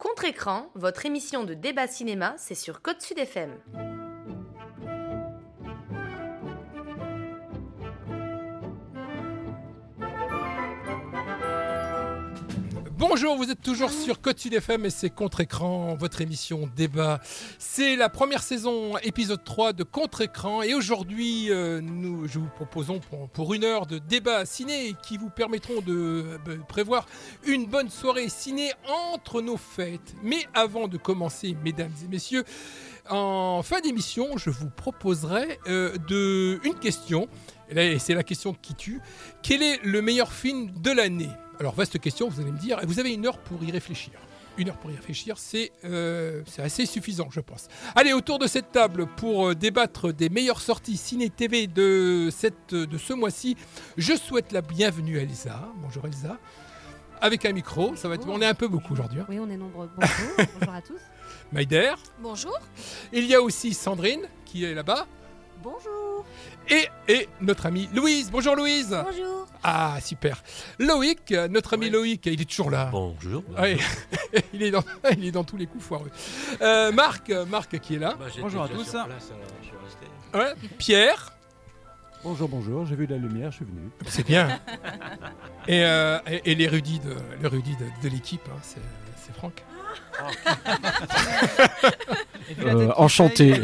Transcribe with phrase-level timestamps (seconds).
[0.00, 3.50] Contre-écran, votre émission de débat cinéma, c'est sur Côte Sud FM.
[13.00, 17.18] Bonjour, vous êtes toujours sur Sud FM et c'est Contre-Écran, votre émission débat.
[17.58, 23.00] C'est la première saison, épisode 3 de Contre-Écran et aujourd'hui, euh, nous, je vous proposons
[23.32, 27.06] pour, une heure de débat ciné qui vous permettront de euh, prévoir
[27.46, 28.70] une bonne soirée ciné
[29.14, 30.14] entre nos fêtes.
[30.22, 32.44] Mais avant de commencer, mesdames et messieurs,
[33.08, 37.28] en fin d'émission, je vous proposerai euh, une question.
[37.74, 39.00] Et c'est la question qui tue.
[39.42, 41.30] Quel est le meilleur film de l'année?
[41.60, 42.82] Alors, vaste question, vous allez me dire.
[42.82, 44.14] Et vous avez une heure pour y réfléchir.
[44.56, 47.68] Une heure pour y réfléchir, c'est euh, c'est assez suffisant, je pense.
[47.94, 52.98] Allez, autour de cette table pour euh, débattre des meilleures sorties ciné-TV de, cette, de
[52.98, 53.56] ce mois-ci,
[53.96, 55.68] je souhaite la bienvenue à Elsa.
[55.82, 56.38] Bonjour Elsa.
[57.20, 59.20] Avec un micro, ça va être, on est un peu beaucoup aujourd'hui.
[59.20, 59.26] hein.
[59.28, 59.88] Oui, on est nombreux.
[59.94, 61.00] Bonjour, bonjour à tous.
[61.52, 61.92] Maïder.
[62.20, 62.58] Bonjour.
[63.12, 65.06] Il y a aussi Sandrine qui est là-bas.
[65.62, 66.24] Bonjour.
[66.68, 68.30] Et, et notre amie Louise.
[68.30, 68.88] Bonjour Louise.
[69.04, 69.46] Bonjour.
[69.62, 70.42] Ah, super.
[70.78, 71.90] Loïc, euh, notre ami Oui.
[71.92, 72.88] Loïc, il est toujours là.
[72.90, 73.42] Bonjour.
[73.58, 73.76] Ouais.
[74.54, 76.10] il, est dans, il est dans tous les coups foireux.
[76.62, 78.14] Euh, Marc, euh, Marc qui est là.
[78.18, 78.84] Bah, Bonjour à tous.
[78.84, 80.06] sur place, alors je suis resté.
[80.62, 80.68] Ouais.
[80.78, 81.32] Pierre,
[82.22, 83.88] Bonjour, bonjour, j'ai vu la lumière, je suis venu.
[84.06, 84.60] c'est bien.
[85.66, 88.78] et euh, et, et l'érudit de, l'érudit de, de l'équipe, hein, c'est,
[89.16, 89.64] c'est Franck.
[92.66, 93.54] Euh, enchanté.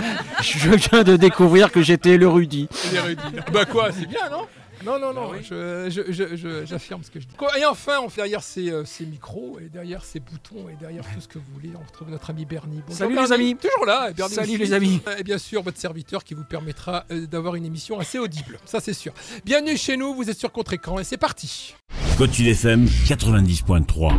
[0.42, 2.68] je viens de découvrir que j'étais le Rudy.
[2.92, 3.22] L'érudit.
[3.52, 4.46] bah quoi, c'est bien, non?
[4.84, 5.46] Non, non, non, Bah oui.
[5.48, 7.34] je- je- je- je- j'affirme ce que je dis.
[7.58, 11.02] Et enfin, on fait derrière ces, euh, ces micros, et derrière ces boutons, et derrière
[11.02, 12.82] tout ce que vous voulez, on retrouve notre ami Bernie.
[12.86, 13.28] Bonjour, Salut, Bernie.
[13.30, 13.56] les amis.
[13.56, 14.58] Toujours là, et Bernie Salut, aussi.
[14.58, 15.00] les amis.
[15.18, 18.78] Et bien sûr, votre serviteur qui vous permettra euh, d'avoir une émission assez audible, ça
[18.80, 19.12] c'est sûr.
[19.46, 21.74] Bienvenue chez nous, vous êtes sur Contre-Écran, et c'est parti
[22.18, 24.12] Côte Sud FM 90.3.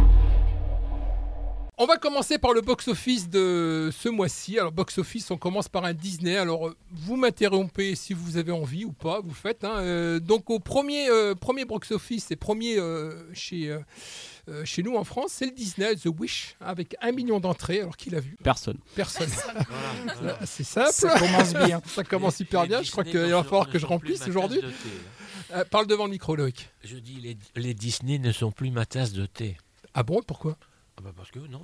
[1.80, 4.58] On va commencer par le box-office de ce mois-ci.
[4.58, 6.36] Alors, box-office, on commence par un Disney.
[6.36, 9.64] Alors, euh, vous m'interrompez si vous avez envie ou pas, vous faites.
[9.64, 9.77] hein.
[9.77, 13.77] Euh, donc, au premier, euh, premier box-office et premier euh, chez,
[14.64, 17.82] chez nous en France, c'est le Disney The Wish, avec un million d'entrées.
[17.82, 18.38] Alors, qui l'a vu?
[18.44, 18.80] Personne.
[18.95, 19.30] Personne.
[20.20, 20.89] Voilà, c'est simple.
[20.94, 21.80] Ça commence bien.
[21.86, 22.82] Ça commence super Les bien.
[22.82, 24.61] Je crois qu'il va falloir que je remplisse aujourd'hui.
[25.54, 26.70] Euh, parle devant le micro, Loïc.
[26.83, 29.58] Je dis, les, les Disney ne sont plus ma tasse de thé.
[29.94, 30.21] Ah bon?
[30.26, 30.58] Pourquoi?
[30.99, 31.61] Ah bah parce que non,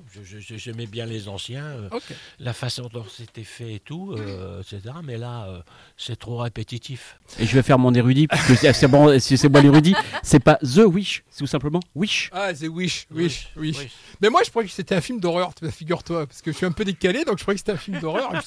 [0.58, 1.90] j'aimais bien les anciens, euh,
[2.38, 4.94] la façon dont c'était fait et tout, euh, etc.
[5.04, 5.62] Mais là, euh,
[5.98, 7.18] c'est trop répétitif.
[7.40, 10.40] Et je vais faire mon érudit, puisque c'est- c'est bon, si c'est moi l'érudit, c'est
[10.40, 12.30] pas The Wish, c'est tout simplement Wish.
[12.32, 13.78] Ah, The Wish, Wish, Wish.
[13.80, 13.90] Oui.
[14.22, 16.72] Mais moi, je croyais que c'était un film d'horreur, figure-toi, parce que je suis un
[16.72, 18.36] peu décalé, donc je croyais que c'était un film d'horreur.
[18.36, 18.38] Et,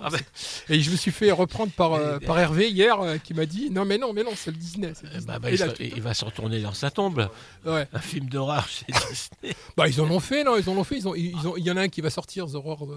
[0.00, 3.34] Ah c'est- et je me suis fait reprendre par, euh, par Hervé hier, euh, qui
[3.34, 4.92] m'a dit Non, mais non, mais non, c'est le Disney.
[4.94, 5.26] c'est le Disney.
[5.26, 7.28] bah, bah, Et il, là, se- tout- il va se retourner dans sa tombe.
[7.66, 7.86] ouais.
[7.92, 9.54] Un film d'horreur chez Disney.
[9.76, 10.96] Bah, ils en ont fait, non, ils en ont fait.
[10.96, 12.96] Ils ont, ils ont, il y en a un qui va sortir, The Horror de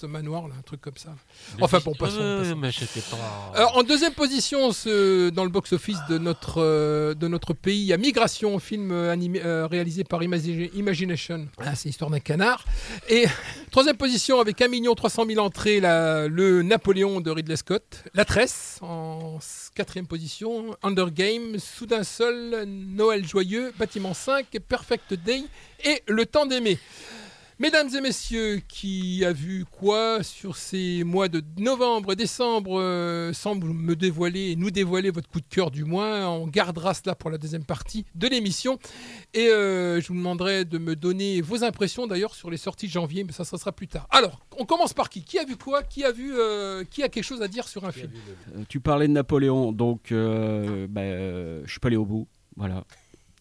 [0.00, 1.14] The Manoir, là, un truc comme ça.
[1.60, 2.56] Enfin, bon, passons, Euh, passons.
[2.56, 3.52] mais c'était pas.
[3.54, 7.86] Alors, en deuxième position ce- dans le box-office de notre, euh, de notre pays, il
[7.86, 11.48] y a Migration, film euh, animé, euh, réalisé par Imagi- Imagination.
[11.58, 12.64] Ah, c'est l'histoire d'un canard.
[13.08, 13.24] Et
[13.70, 18.04] troisième position avec 1 300 000 entrées, la- le Napoléon de Ridley Scott.
[18.14, 19.38] La Tresse en
[19.74, 20.76] quatrième position.
[20.82, 25.42] Under Game, Soudain Seul, Noël Joyeux, Bâtiment 5, Perfect Day
[25.84, 26.78] et Le Temps d'aimer.
[27.58, 33.32] Mesdames et messieurs, qui a vu quoi sur ces mois de novembre et décembre euh,
[33.32, 37.14] sans me dévoiler et nous dévoiler votre coup de cœur du mois On gardera cela
[37.14, 38.78] pour la deuxième partie de l'émission.
[39.32, 42.92] Et euh, je vous demanderai de me donner vos impressions d'ailleurs sur les sorties de
[42.92, 44.06] janvier, mais ça, ça sera plus tard.
[44.10, 45.24] Alors, on commence par qui?
[45.24, 45.82] Qui a vu quoi?
[45.82, 48.10] Qui a vu euh, Qui a quelque chose à dire sur un film?
[48.54, 52.28] Euh, tu parlais de Napoléon, donc bah, je suis pas allé au bout.
[52.54, 52.84] Voilà.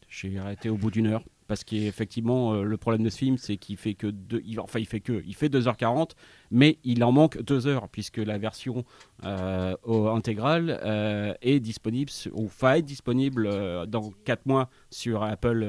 [0.08, 1.26] J'ai arrêté au bout d'une heure.
[1.48, 4.80] Parce qu'effectivement, euh, le problème de ce film, c'est qu'il fait que deux, il, enfin,
[4.80, 6.12] il fait que, il fait 2h40,
[6.50, 8.84] mais il en manque 2 heures, puisque la version
[9.24, 15.22] euh, au- intégrale euh, est disponible, ou va être disponible euh, dans 4 mois sur
[15.24, 15.64] Apple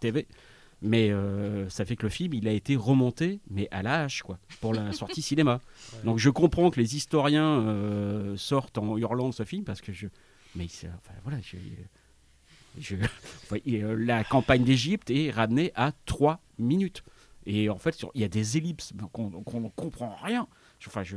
[0.00, 0.26] TV.
[0.82, 1.10] Mais
[1.68, 4.72] ça fait que le film, il a été remonté, mais à la hache, quoi, pour
[4.72, 5.60] la sortie cinéma.
[6.04, 10.06] Donc je comprends que les historiens sortent en hurlant de ce film, parce que je...
[10.56, 11.56] Mais enfin, voilà, je...
[12.78, 12.96] je-
[13.44, 17.02] enfin, et, euh, la campagne d'Égypte est ramenée à 3 minutes.
[17.46, 20.46] Et en fait, sur- il y a des ellipses qu'on ne comprend rien.
[20.86, 21.16] Enfin, je...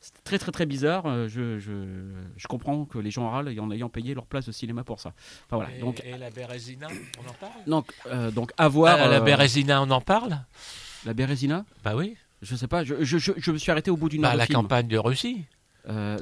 [0.00, 1.06] c'est très très très bizarre.
[1.06, 1.72] Euh, Je, je,
[2.36, 5.14] je comprends que les gens râlent en ayant payé leur place de cinéma pour ça.
[5.46, 5.74] Enfin, voilà.
[5.74, 6.86] Et, Donc, et la Bérésina,
[7.18, 7.64] on en parle?
[7.66, 8.98] donc, euh, donc à voir.
[9.00, 10.38] Ah, La euh, Bérésina, on en parle?
[11.06, 11.64] La Bérésina?
[11.84, 12.16] Bah oui.
[12.42, 12.84] Je sais pas.
[12.84, 14.60] Je, je, je, me suis arrêté au bout d'une Bah, heure la film.
[14.60, 15.44] campagne de Russie.
[15.88, 16.18] Euh,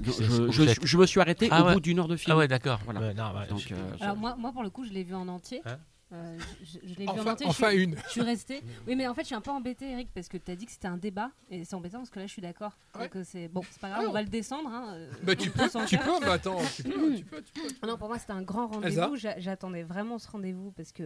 [0.83, 1.75] je, me suis arrêté Ah au ouais.
[1.75, 2.33] bout d'une heure de film.
[2.35, 2.81] Ah ouais, d'accord.
[2.85, 3.01] Voilà.
[3.01, 5.63] Ouais, bah, Donc, euh, Alors moi, moi, pour le coup, je l'ai vu en entier.
[5.65, 5.79] Hein
[6.15, 7.47] Euh, je l'ai vu en Enfin, entier.
[7.47, 7.97] je enfin suis- une.
[8.07, 8.61] Je suis restée.
[8.87, 10.67] Oui, mais en fait, je suis un peu embêtée, Eric, parce que tu as dit
[10.67, 11.31] que c'était un débat.
[11.49, 12.77] Et c'est embêtant parce que là, je suis d'accord.
[12.99, 13.09] Ouais.
[13.25, 14.69] C'est bon, c'est pas grave, Ah, on va le descendre.
[14.69, 17.87] Hein, Bah, tu peux, tu peux, mais attends, tu peux, tu peux, tu peux.
[17.87, 19.17] Non, pour moi, c'était un grand rendez-vous.
[19.17, 21.05] J'a- J'attendais vraiment ce rendez-vous parce que,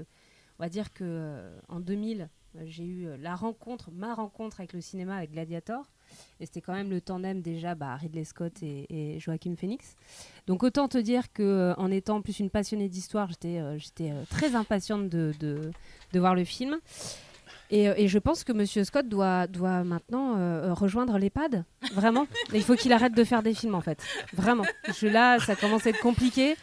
[0.58, 4.80] on va dire que en 2000, euh, j'ai eu la rencontre, ma rencontre avec le
[4.80, 5.84] cinéma, avec Gladiator.
[6.40, 9.96] Et c'était quand même le tandem déjà bah, Ridley Scott et, Joaquin Phoenix.
[10.46, 14.24] Donc autant te dire que euh, en étant plus une passionnée d'histoire, j'étais euh, euh,
[14.28, 16.78] très impatiente de, de, voir le film.
[17.70, 21.64] Et, je pense que Monsieur Scott doit, doit maintenant rejoindre l'EHPAD.
[21.94, 22.28] Vraiment.
[22.54, 24.00] Il faut qu'il arrête de faire des films, en fait.
[24.32, 24.62] Vraiment.
[25.00, 26.54] Je, là, ça commence à être compliqué.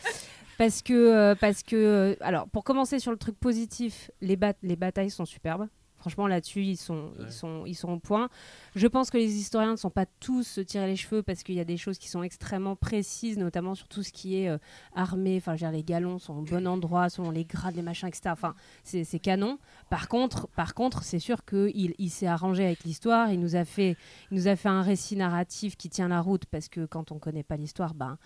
[0.58, 5.10] Parce que, parce que alors, pour commencer sur le truc positif, les, bat- les batailles
[5.10, 5.68] sont superbes.
[6.04, 7.28] Franchement, là-dessus, ils sont, Ouais.
[7.28, 8.28] ils, sont, ils sont au point.
[8.76, 11.56] Je pense que les historiens ne sont pas tous se tirer les cheveux parce qu'il
[11.56, 14.58] y a des choses qui sont extrêmement précises, notamment sur tout ce qui est euh,
[14.94, 15.38] armé.
[15.38, 18.10] Enfin, je veux dire, les galons sont au bon endroit, selon les grades, les machins,
[18.10, 18.32] etc.
[18.34, 18.54] Enfin,
[18.84, 19.60] c'est canon.
[19.90, 23.32] Par contre, par contre, c'est sûr qu'il il, s'est arrangé avec l'histoire.
[23.32, 23.96] Il nous a fait,
[24.30, 27.18] il nous a fait un récit narratif qui tient la route parce que quand on
[27.18, 28.18] connaît pas l'histoire, ben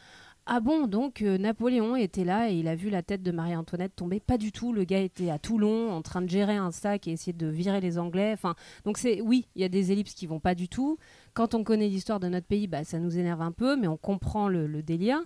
[0.50, 3.98] ah bon, donc euh, Napoléon était là et il a vu la tête de Marie-Antoinette
[3.98, 4.72] tomber Pas du tout.
[4.72, 7.82] Le gars était à Toulon en train de gérer un sac et essayer de virer
[7.82, 8.32] les Anglais.
[8.32, 8.56] Enfin,
[8.86, 10.98] donc c'est oui, il y a des ellipses qui vont pas du tout.
[11.34, 13.98] Quand on connaît l'histoire de notre pays, bah, ça nous énerve un peu, mais on
[13.98, 15.20] comprend le, délire.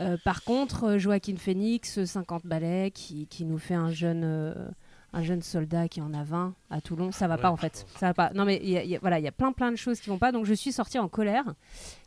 [0.00, 4.54] Euh, par contre, euh, Joaquin Phoenix, 50 balais, qui, qui nous fait un jeune,
[5.12, 7.42] un jeune soldat qui en a 20 à Toulon, ça va Ouais.
[7.42, 7.86] pas en fait.
[7.98, 8.30] Ça va pas.
[8.34, 9.76] Non mais il y a- il y a- voilà, il y a plein plein de
[9.76, 10.32] choses qui vont pas.
[10.32, 11.44] Donc je suis sortie en colère.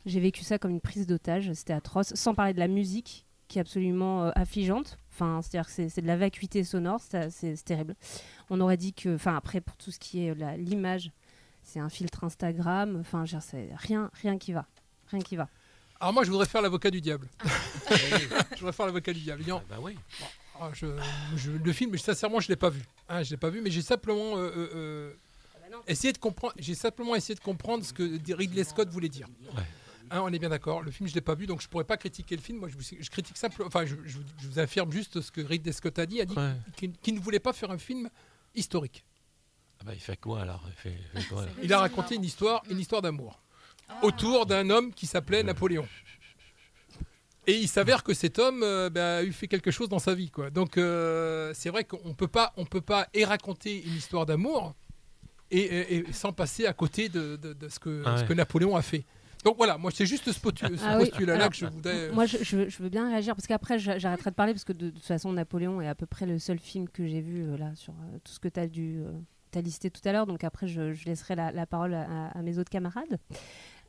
[0.06, 1.52] J'ai vécu ça comme une prise d'otage.
[1.54, 2.14] C'était atroce.
[2.16, 4.98] Sans parler de la musique qui est absolument euh, affligeante.
[5.14, 7.00] Enfin, c'est-à-dire que c'est c'est de la vacuité sonore.
[7.00, 7.96] C'est c'est terrible.
[8.50, 11.12] On aurait dit que, enfin après pour tout ce qui est euh, l'image,
[11.64, 12.98] c'est un filtre Instagram.
[13.00, 14.66] Enfin, c'est rien, rien qui va,
[15.12, 15.48] rien qui va.
[16.02, 17.30] Alors moi, je voudrais faire l'avocat du diable.
[18.52, 19.44] je voudrais faire l'avocat du diable.
[19.48, 19.96] Ah bah oui.
[20.60, 20.86] Ah, je-
[21.36, 22.82] je- le film, sincèrement, je l'ai pas vu.
[23.10, 25.14] Hein, je l'ai pas vu, mais j'ai simplement euh, euh, euh,
[25.88, 26.54] essayé de comprendre.
[26.58, 29.28] J'ai simplement essayé de comprendre ce que Ridley Scott voulait dire.
[29.56, 29.64] Ouais.
[30.12, 30.82] Hein, on est bien d'accord.
[30.84, 32.60] Le film, je l'ai pas vu, donc je pourrais pas critiquer le film.
[32.60, 33.68] Moi, je, vous- je critique simplement.
[33.68, 36.22] Enfin, je, je vous- je vous affirme juste ce que Ridley Scott a dit.
[36.22, 36.54] A dit Ouais.
[37.02, 38.10] qu'il ne voulait pas faire un film
[38.54, 39.04] historique.
[39.80, 40.64] Ah bah, il fait quoi alors?
[40.68, 43.42] Il fait, il fait quoi, alors Il a raconté une histoire, une histoire d'amour
[44.04, 45.88] autour d'un homme qui s'appelait Napoléon.
[47.48, 50.16] Et il s'avère que cet homme euh, bah, a eu fait quelque chose dans sa
[50.16, 50.50] vie, quoi.
[50.50, 54.74] Donc euh, c'est vrai qu'on peut pas, on peut pas et raconter une histoire d'amour
[55.52, 58.28] et, et- et sans passer à côté de, de- de ce, que, Ah ce ouais.
[58.30, 59.04] que Napoléon a fait.
[59.44, 60.40] Donc voilà, moi c'est juste ce,
[60.84, 62.10] Ah oui, postulat-là alors, que je voudrais.
[62.12, 64.64] Moi, je, je veux- je veux bien réagir parce qu'après, j'a- j'arrêterai de parler parce
[64.64, 67.22] que de, de toute façon, Napoléon est à peu près le seul film que j'ai
[67.22, 69.02] vu euh, là sur euh, tout ce que tu as dû.
[69.06, 69.12] euh,
[69.52, 72.42] t'as listé tout à l'heure, donc après je, je laisserai la, la parole à, à
[72.42, 73.20] mes autres camarades.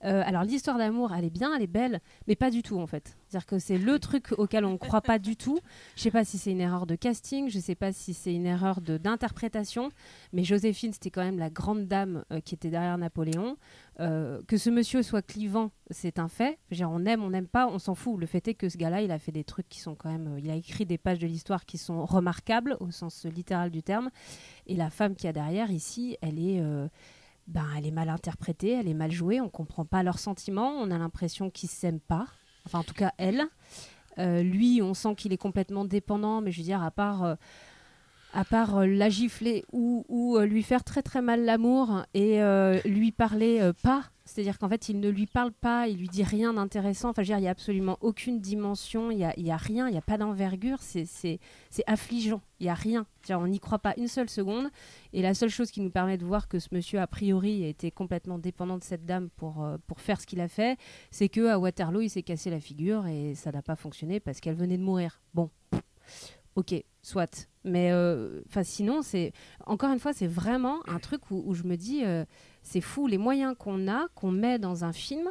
[0.04, 2.86] Euh, alors l'histoire d'amour, elle est bien, elle est belle, mais pas du tout en
[2.86, 3.16] fait.
[3.28, 5.58] C'est-à-dire que c'est le truc auquel on ne croit pas du tout.
[5.96, 8.46] Je sais pas si c'est une erreur de casting, je sais pas si c'est une
[8.46, 9.90] erreur d'interprétation,
[10.32, 13.56] mais Joséphine, c'était quand même la grande dame euh, qui était derrière Napoléon.
[13.98, 16.58] Euh, que ce monsieur soit clivant, c'est un fait.
[16.70, 18.20] Dire, on aime, on n'aime pas, on s'en fout.
[18.20, 20.36] Le fait est que ce gars-là, il a fait des trucs qui sont quand même.
[20.38, 24.10] il a écrit des pages de l'histoire qui sont remarquables au sens littéral du terme.
[24.66, 26.62] Et la femme qui a derrière ici, elle est.
[27.48, 30.90] ben, elle est mal interprétée, elle est mal jouée, on comprend pas leurs sentiments, on
[30.90, 32.26] a l'impression qu'ils s'aiment pas.
[32.64, 33.44] Enfin, en tout cas, elle.
[34.18, 37.34] Euh, lui, on sent qu'il est complètement dépendant, mais je veux dire, à part, euh,
[38.32, 40.04] à part euh, la gifler ou,
[40.40, 42.40] lui faire très très mal l'amour et
[42.84, 46.52] lui parler pas, c'est-à-dire qu'en fait, il ne lui parle pas, il lui dit rien
[46.52, 47.10] d'intéressant.
[47.10, 49.56] Enfin, je veux dire, il n'y a absolument aucune dimension, il n'y a, y a
[49.56, 51.38] rien, il n'y a pas d'envergure, c'est-
[51.86, 53.06] affligeant, il n'y a rien.
[53.30, 54.68] On n'y croit pas une seule seconde.
[55.12, 57.90] Et la seule chose qui nous permet de voir que ce monsieur, a priori, été
[57.92, 60.76] complètement dépendant de cette dame pour, euh, pour faire ce qu'il a fait,
[61.12, 64.40] c'est que à Waterloo, il s'est cassé la figure et ça n'a pas fonctionné parce
[64.40, 65.20] qu'elle venait de mourir.
[65.34, 65.50] Bon,
[66.56, 67.48] ok, soit.
[67.64, 69.32] Mais euh, sinon, c'est
[69.66, 72.24] encore une fois, c'est vraiment un truc où, où je me dis, euh,
[72.66, 75.28] c'est fou les moyens qu'on a, qu'on met dans un film.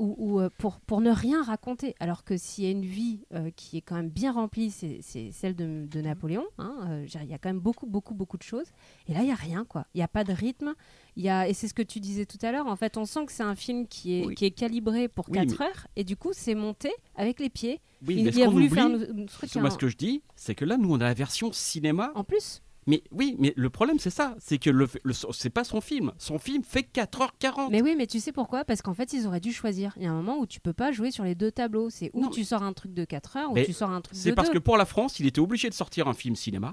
[0.00, 1.96] euh, pour, pour ne rien raconter.
[1.98, 5.00] Alors que s'il y a une vie euh, qui est quand même bien remplie, c'est
[5.02, 6.44] c'est celle de, de Napoléon.
[6.58, 6.72] hein.
[6.88, 8.66] Euh, Il y a quand même beaucoup, beaucoup, beaucoup de choses.
[9.08, 9.86] Et là, il n'y a rien, quoi.
[9.94, 10.74] Il n'y a pas de rythme.
[11.16, 12.68] Y a, et c'est ce que tu disais tout à l'heure.
[12.68, 14.34] En fait, on sent que c'est un film qui est, Oui.
[14.36, 15.86] qui est calibré pour Oui, 4 mais- heures.
[15.96, 17.80] Et du coup, c'est monté avec les pieds.
[18.06, 19.88] Oui, il, mais il ce a voulu oublie, faire truc c'est moi un- ce que
[19.88, 22.12] je dis, c'est que là, nous, on a la version cinéma.
[22.14, 24.34] En plus, Mais oui, mais le problème, c'est ça.
[24.40, 26.10] C'est que le, le- c'est pas son film.
[26.18, 27.68] Son film fait 4h40.
[27.70, 28.64] mais oui, mais tu sais pourquoi?
[28.64, 29.92] Parce qu'en fait, ils auraient dû choisir.
[29.98, 31.90] Il y a un moment où tu peux pas jouer sur les deux tableaux.
[31.90, 34.16] C'est où Non, tu sors un truc de 4 heures ou tu sors un truc
[34.16, 34.54] de C'est parce 2.
[34.54, 36.72] que pour la France, il était obligé de sortir un film cinéma.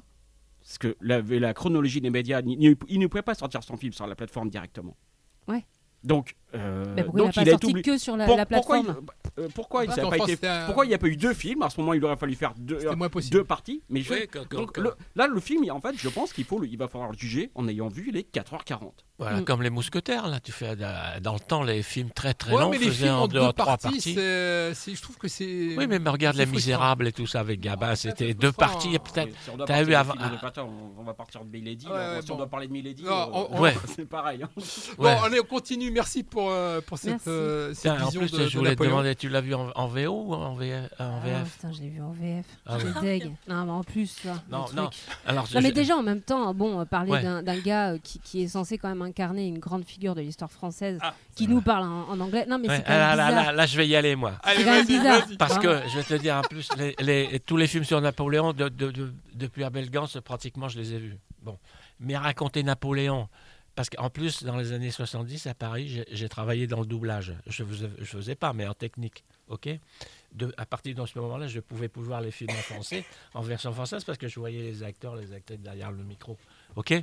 [0.62, 3.91] Parce que la, la chronologie des médias, il, il- ne pouvait pas sortir son film
[3.93, 4.95] sur la plateforme directement.
[5.48, 5.65] Ouais.
[6.03, 7.81] Donc, euh, donc il a pas sorti obligé.
[7.84, 9.05] que sur la, Pour- la pourquoi plateforme?
[9.25, 10.89] il- euh, pourquoi il Parce ça a qu'en pas France, été- c'était un- pourquoi il
[10.89, 12.77] n'y a pas eu deux films À ce moment, il aurait fallu faire deux,
[13.44, 13.84] parties.
[13.89, 16.34] Mais je- Oui, quand- quand- donc, quand- le- là, le film, en fait, je pense
[16.34, 19.06] qu'il faut, le- il va falloir le juger en ayant vu les 4h40.
[19.17, 19.45] Voilà, Mm.
[19.45, 22.60] comme les mousquetaires, là, tu fais euh, dans le temps les films très très Ouais,
[22.62, 24.15] longs mais les faisaient films en en deux, deux trois parties, c'est-
[24.93, 25.45] je trouve que c'est.
[25.77, 26.45] Oui, mais regarde Les.
[26.45, 28.74] Misérables et tout ça avec Gabin, Ouais, c'était deux frustrant.
[28.74, 29.34] parties, peut-être.
[29.41, 30.31] Si on T'as des avant- ah.
[30.57, 31.86] On, on va partir de Milady.
[31.88, 32.34] Ouais, on- ouais, si bon.
[32.34, 33.74] on doit parler de Milady, Non, euh, on- on- Ouais.
[33.95, 34.43] c'est pareil.
[34.43, 34.50] hein.
[34.98, 35.91] Bon, allez, on continue.
[35.91, 37.29] Merci pour, euh, pour cette, Merci.
[37.29, 39.53] euh, cette Tiens, en vision plus, de, je de voulais te demander, tu l'as vu
[39.53, 42.12] en, en VO ou en, V- euh, en Ah, VF putain, je l'ai vu en
[42.12, 42.45] VF.
[42.79, 43.19] J'étais ouais.
[43.19, 43.31] deg.
[43.48, 44.89] Non, mais en plus, le Non, non.
[45.25, 48.43] Alors, Non, mais déjà, en même temps, bon, euh, parler d'un gars euh, qui, qui
[48.43, 51.83] est censé quand même incarner une grande figure de l'histoire française, Ah, qui nous parle
[51.85, 52.45] en, en anglais.
[52.47, 53.45] Non, mais Ouais, c'est quand ah, même là, là, bizarre.
[53.45, 54.33] là, là, je vais y aller, moi.
[54.43, 55.25] Allez, quand même bizarre.
[55.25, 55.38] vas-y.
[55.38, 58.51] Parce que je vais te dire en plus, les, les- tous les films sur Napoléon,
[58.53, 61.17] de- de- de- depuis Abel Gance, pratiquement, je les ai vus.
[61.41, 61.57] Bon.
[62.00, 63.29] Mais raconter Napoléon,
[63.75, 67.33] parce qu'en plus, dans les années 70, à Paris, j'ai- j'ai travaillé dans le doublage.
[67.47, 69.24] Je ne faisais, je faisais pas, mais en technique.
[69.47, 69.69] ok?
[70.31, 73.41] De, à partir de ce moment-là, je pouvais plus voir les films en français, en
[73.41, 76.35] version française, parce que je voyais les acteurs, les acteurs derrière le micro.
[76.75, 76.93] ok?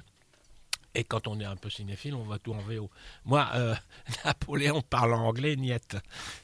[0.94, 2.90] Et quand on est un peu cinéphile, on voit tout en VO.
[3.24, 3.74] Moi, euh,
[4.24, 5.96] Napoléon parle en anglais, niette.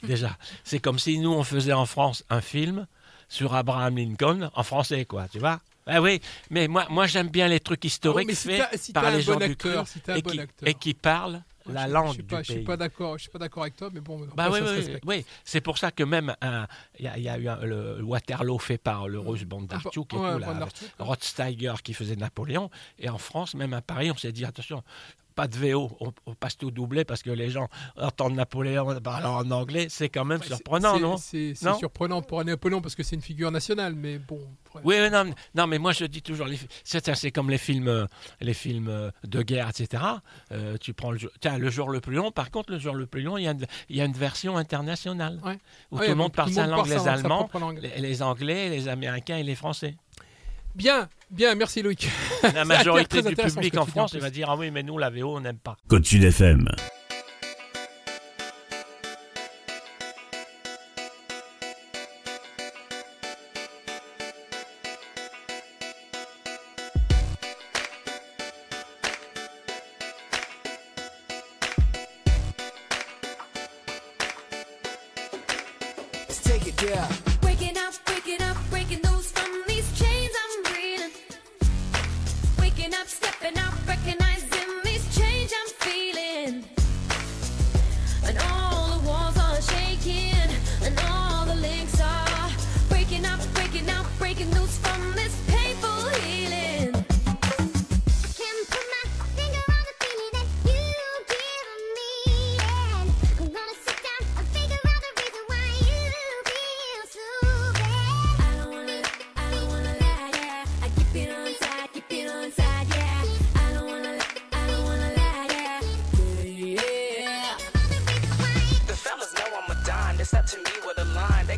[0.03, 2.87] Déjà, c'est comme si nous, on faisait en France un film
[3.29, 5.61] sur Abraham Lincoln en français, quoi, tu vois?
[5.87, 8.93] Ah oui, mais moi, moi j'aime bien les trucs Ah historiques mais si faits si
[8.93, 10.69] par les un gens bon du acteur, si un et, bon qui, acteur.
[10.69, 13.17] et qui parlent la je- langue je suis du pas, Je suis pas d'accord.
[13.19, 14.27] Je suis pas d'accord avec toi, mais bon.
[14.37, 15.25] Bah oui, oui, oui.
[15.45, 16.35] c'est pour ça que même
[16.99, 19.95] il y, a- il y a eu un- le Waterloo fait par le Russe Bondarchuk
[20.13, 20.89] et Ouais, tout, là, Bondarchuk, ouais.
[21.05, 22.71] Rod Steiger qui faisait Napoléon.
[22.99, 24.83] Et en France, même à Paris, on s'est dit attention,
[25.39, 29.27] pas de VO, on, on passe tout doublé parce que les gens entendent Napoléon parler
[29.27, 31.17] en anglais, c'est quand même Ouais, surprenant, c'est- non?
[31.17, 34.41] C'est surprenant pour un Napoléon parce que c'est une figure nationale, mais bon.
[34.83, 36.49] Oui, non, non, mais moi je dis toujours,
[36.85, 38.07] c'est comme les films, euh,
[38.41, 40.03] les films euh, de guerre, etc.
[40.51, 42.33] Euh, tu prends le jour, tiens, le jour le plus long.
[42.33, 44.13] Par contre, le jour le plus long, il y a une, il y a une
[44.13, 45.59] version internationale Ouais.
[45.93, 47.79] où Ouais, tout le monde parle Allemands, propre langue.
[47.81, 49.95] les, les Anglais, les Américains et les Français.
[50.79, 52.09] Bien, bien, merci Loïc.
[52.55, 55.11] La majorité très du public en France, il va dire ah oui, mais nous la
[55.11, 55.77] VO, on n'aime pas.
[55.89, 56.69] Côte Sud FM.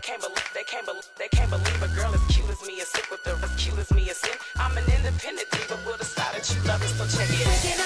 [0.00, 2.72] They can't believe, they can't believe, they can't believe a girl as cute as me
[2.80, 4.40] is sick with her as cute as me is sick.
[4.56, 7.79] I'm an independent diva with a side that you love, so check it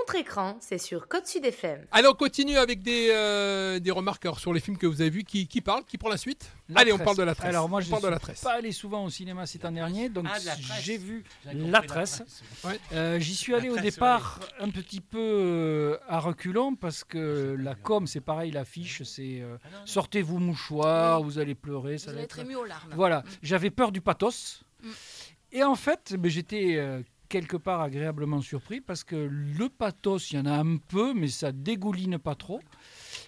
[0.00, 1.86] Contre-écran, c'est sur Code Sud FM.
[1.90, 5.08] Allez, on continue avec des, euh, des remarques alors, sur les films que vous avez
[5.10, 5.24] vus.
[5.24, 7.48] Qui, qui parle Qui prend la suite La Allez, on parle de la tresse.
[7.48, 8.40] Alors moi, on je parle de suis la tresse.
[8.42, 10.36] pas allé souvent au cinéma cet an dernier, donc Ah,
[10.82, 12.22] j'ai vu La Tresse.
[12.64, 12.78] Ouais.
[12.92, 17.74] Euh, J'y suis allé au départ un petit peu euh, à reculons parce que la
[17.74, 22.18] com, c'est pareil, l'affiche, c'est euh, sortez vos mouchoirs, vous allez pleurer, ça Vous va
[22.18, 22.38] allez être...
[22.40, 22.92] ému aux larmes.
[22.94, 23.24] Voilà, Mm.
[23.42, 24.62] j'avais peur du pathos.
[24.82, 24.90] Mm.
[25.52, 30.36] Et en fait, ben, j'étais euh, quelque part agréablement surpris parce que le pathos, il
[30.36, 32.60] y en a un peu, mais ça dégouline pas trop.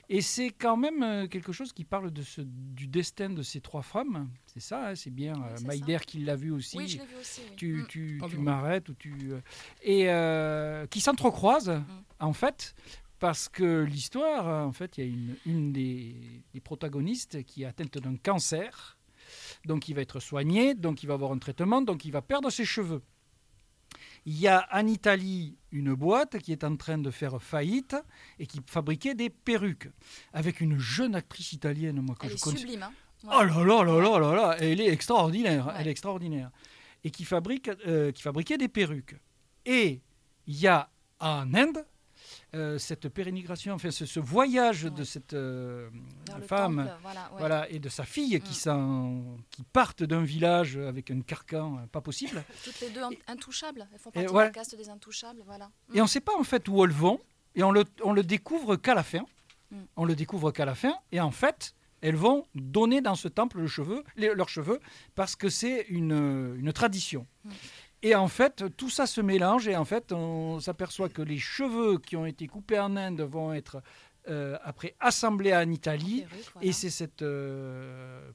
[0.08, 3.60] Et c'est quand même euh, quelque chose qui parle de ce, du destin de ces
[3.60, 4.28] trois femmes.
[4.46, 6.76] C'est ça, hein, c'est bien euh, c'est Maïder qui l'a vu aussi.
[6.76, 7.40] Oui, je l'ai vu aussi.
[7.50, 7.56] oui.
[7.56, 7.86] Tu, Mm.
[8.28, 9.40] tu, m'arrêtes ou tu euh,
[9.82, 11.84] et euh, qui s'entrecroisent Mm.
[12.20, 12.74] en fait
[13.18, 16.14] parce que l'histoire euh, en fait il y a une, une des,
[16.54, 18.96] des protagonistes qui est atteinte d'un cancer
[19.64, 22.48] donc il va être soigné donc il va avoir un traitement donc il va perdre
[22.50, 23.02] ses cheveux
[24.30, 27.96] il y a en Italie une boîte qui est en train de faire faillite
[28.38, 29.88] et qui fabriquait des perruques
[30.32, 32.82] avec une jeune actrice italienne moi que Elle je est connais sublime.
[32.82, 32.92] hein.
[33.24, 35.72] Oh là là là là là là, elle est extraordinaire, Ouais.
[35.78, 36.50] elle est extraordinaire.
[37.04, 39.16] Et qui fabrique, euh, qui fabriquait des perruques.
[39.64, 40.02] Et
[40.46, 40.88] il y a
[41.20, 41.84] en Inde
[42.54, 45.90] euh, cette pérénigration, enfin ce, ce voyage de cette euh,
[46.46, 47.38] femme, temple, voilà, ouais.
[47.38, 49.36] voilà, et de sa fille qui, Mm.
[49.50, 52.42] qui partent d'un village avec un carcan euh, pas possible.
[52.64, 53.86] Toutes les deux in- intouchables.
[53.92, 55.42] Elles font partie de la caste des intouchables.
[55.44, 55.70] Voilà.
[55.92, 57.20] Et on ne sait pas en fait où elles vont,
[57.54, 59.24] et on le, on le découvre qu'à la fin.
[59.70, 59.76] Mm.
[59.96, 63.58] On le découvre qu'à la fin, et en fait, elles vont donner dans ce temple
[63.60, 64.80] le cheveu, les- leurs cheveux,
[65.14, 67.26] parce que c'est une, une tradition.
[68.02, 71.98] Et en fait, tout ça se mélange, et en fait, on s'aperçoit que les cheveux
[71.98, 73.82] qui ont été coupés en Inde vont être
[74.28, 76.68] euh, après assemblés en Italie, voilà.
[76.68, 78.30] et c'est cette, euh,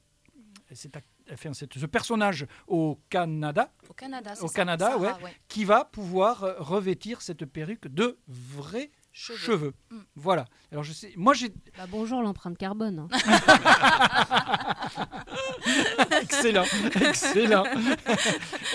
[1.32, 4.32] enfin, cette- ce personnage au Canada Au Canada.
[4.42, 5.34] au ça, Canada, Sarah, ouais.
[5.48, 9.38] qui va pouvoir euh, revêtir cette perruque de vrais Cheveux.
[9.38, 9.74] cheveux.
[9.90, 9.98] Mm.
[10.16, 10.44] Voilà.
[10.72, 12.98] Alors je sais, moi j'ai Bah, bonjour l'empreinte carbone.
[12.98, 13.08] hein.
[16.22, 16.64] excellent,
[17.00, 17.64] excellent.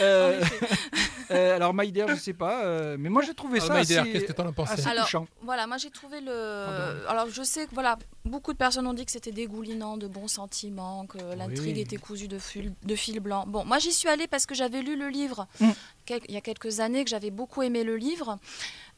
[0.02, 0.42] Euh,
[1.32, 4.12] euh, alors Maïder, je sais pas, euh, mais moi j'ai trouvé Alors, ça Maïder, assez,
[4.12, 5.28] qu'est-ce que t'en as pensé assez Alors, touchant.
[5.42, 6.66] Voilà, moi j'ai trouvé le.
[6.66, 7.00] Pardon.
[7.10, 10.28] Alors je sais que voilà, beaucoup de personnes ont dit que c'était dégoulinant de bons
[10.30, 11.82] sentiments, que l'intrigue Oui.
[11.82, 13.44] était cousue de fil, de fil blanc.
[13.48, 15.70] Bon, moi j'y suis allée parce que j'avais lu le livre Mm.
[16.06, 18.38] quel- il y a quelques années, que j'avais beaucoup aimé le livre.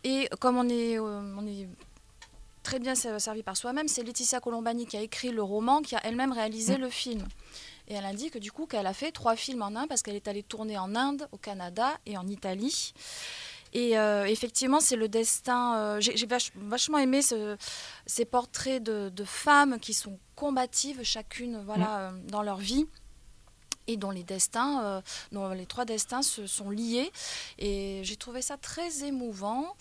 [0.03, 1.67] Et comme on est, euh, on est
[2.63, 5.95] très bien ser- servi par soi-même, c'est Laetitia Colombani qui a écrit le roman, qui
[5.95, 6.81] a elle-même réalisé Mm.
[6.81, 7.23] le film.
[7.87, 10.01] Et elle a dit que du coup qu'elle a fait trois films en un parce
[10.01, 12.93] qu'elle est allée tourner en Inde, au Canada et en Italie.
[13.73, 15.75] Et euh, effectivement, c'est le destin.
[15.77, 17.55] euh, J'ai j'ai vach- vachement aimé ce-
[18.05, 22.85] ces portraits de, de femmes qui sont combatives, chacune voilà, euh, dans leur vie.
[23.87, 27.11] Et dont les destins, dont les trois destins se sont liés.
[27.57, 29.75] Et j'ai trouvé ça très émouvant.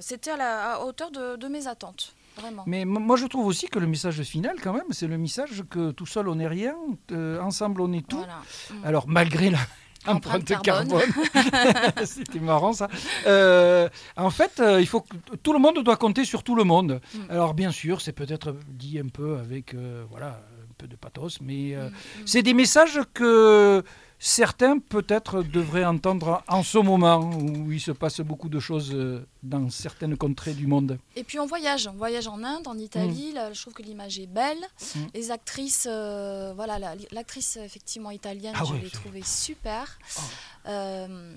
[0.00, 2.64] C'était à la à hauteur de, de mes attentes, vraiment.
[2.66, 5.90] Mais moi je trouve aussi que le message final quand même, c'est le message que
[5.90, 6.74] tout seul on n'est rien,
[7.12, 8.16] euh, ensemble on est tout.
[8.16, 8.40] Voilà.
[8.70, 8.84] Mm.
[8.84, 9.58] Alors malgré la
[10.06, 10.88] Empreinte carbone.
[10.88, 12.88] carbone, c'était marrant ça.
[13.26, 16.64] Euh, en fait, euh, il faut que tout le monde doit compter sur tout le
[16.64, 17.00] monde.
[17.14, 17.18] Mm.
[17.30, 21.40] Alors bien sûr, c'est peut-être dit un peu avec euh, voilà un peu de pathos,
[21.40, 21.90] mais mm.
[22.26, 23.82] c'est des messages que
[24.18, 29.24] certains peut-être devraient entendre en ce moment où il se passe beaucoup de choses euh,
[29.42, 30.98] dans certaines contrées du monde.
[31.14, 33.32] Et puis on voyage, on voyage en Inde, en Italie.
[33.32, 34.58] Là, je trouve que l'image est belle.
[34.96, 34.98] Mm.
[35.14, 39.98] Les actrices, euh, voilà, la- l'actrice effectivement italienne, Ah je ouais, l'ai trouvée super.
[40.16, 40.20] Oh.
[40.66, 41.32] Euh,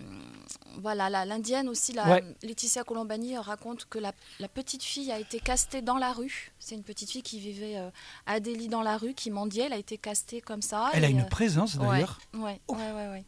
[0.82, 2.24] voilà, la- l'indienne aussi, la, Ouais.
[2.44, 6.52] Laetitia Colombani raconte que la, la petite fille a été castée dans la rue.
[6.60, 7.89] C'est une petite fille qui vivait euh,
[8.26, 9.65] à Delhi dans la rue, qui mendiait.
[9.65, 10.89] Elle a été castée comme ça.
[10.94, 12.20] Elle a une présence d'ailleurs.
[12.34, 13.24] Ouais, ouais, ouais, ouais.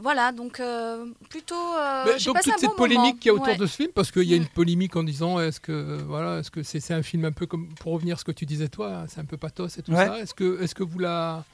[0.00, 1.56] Voilà, donc euh, plutôt.
[1.56, 3.56] euh, Mais donc toute un cette bon polémique qu'il y a autour Ouais.
[3.56, 4.42] de ce film, parce qu'il y a Mm.
[4.42, 7.68] une polémique en disant est-ce que voilà, est-ce que c'est un film un peu comme
[7.80, 10.06] pour revenir à ce que tu disais toi, c'est un peu pathos et tout Ouais.
[10.06, 10.18] ça.
[10.20, 11.44] Est-ce que est-ce que vous la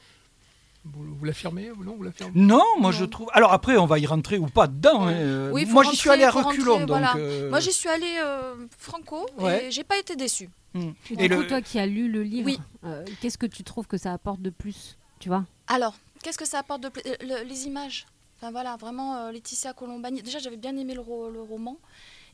[0.85, 2.33] vous, l'affirmez ou non vous l'affirmez?
[2.35, 2.99] Non, moi Non.
[2.99, 3.29] je trouve.
[3.33, 5.07] Alors après, on va y rentrer ou pas dedans.
[5.07, 5.15] Ouais.
[5.17, 6.89] euh, Oui, faut moi j'y suis allé à reculons, rentrer, donc.
[6.89, 7.15] voilà.
[7.17, 9.65] euh, Moi, j'y suis allée euh, franco Ouais.
[9.65, 10.51] et j'ai pas été déçue.
[10.75, 10.91] hmm.
[11.07, 12.61] Du Et coup, le- toi qui as lu le livre, Oui.
[12.85, 15.45] euh, qu'est-ce que tu trouves que ça apporte de plus Tu vois?
[15.67, 18.07] Alors, qu'est-ce que ça apporte de plus Euh, le- Les images?
[18.37, 20.23] Enfin voilà, vraiment euh, Laetitia Colombani.
[20.23, 21.77] Déjà, j'avais bien aimé le, ro- le roman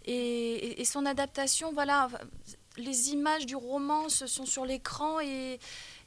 [0.07, 1.72] et, et- et son adaptation.
[1.72, 2.09] Voilà,
[2.79, 5.59] les images du roman se sont sur l'écran et,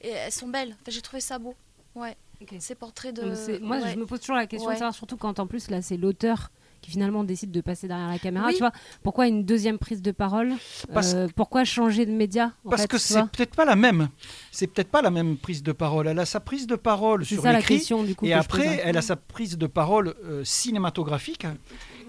[0.02, 0.72] et elles sont belles.
[0.82, 1.54] Enfin, j'ai trouvé ça beau.
[1.96, 2.18] Ouais.
[2.60, 3.22] Ces portraits de.
[3.62, 3.92] Moi, ouais.
[3.94, 4.74] je me pose toujours la question Ouais.
[4.76, 6.50] de savoir, surtout quand en plus, là, c'est l'auteur
[6.84, 8.48] qui finalement décide de passer derrière la caméra.
[8.48, 8.54] Oui.
[8.54, 10.54] Tu vois, pourquoi une deuxième prise de parole
[10.94, 14.10] Parce- Euh, Pourquoi changer de média Parce fait, que tu c'est peut-être pas la même.
[14.52, 16.08] C'est peut-être pas la même prise de parole.
[16.08, 17.82] Elle a sa prise de parole sur l'écrit.
[18.24, 18.82] Et après, hein.
[18.84, 21.48] elle a sa prise de parole euh, cinématographique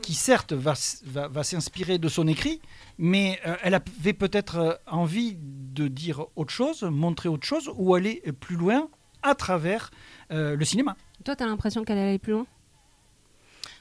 [0.03, 0.75] qui certes va,
[1.07, 2.61] va, va s'inspirer de son écrit,
[2.99, 8.23] mais euh, elle avait peut-être envie de dire autre chose, montrer autre chose, ou aller
[8.41, 8.89] plus loin
[9.23, 9.91] à travers
[10.31, 10.97] euh, le cinéma.
[11.25, 12.47] Toi, t'as l'impression qu'elle allait plus loin?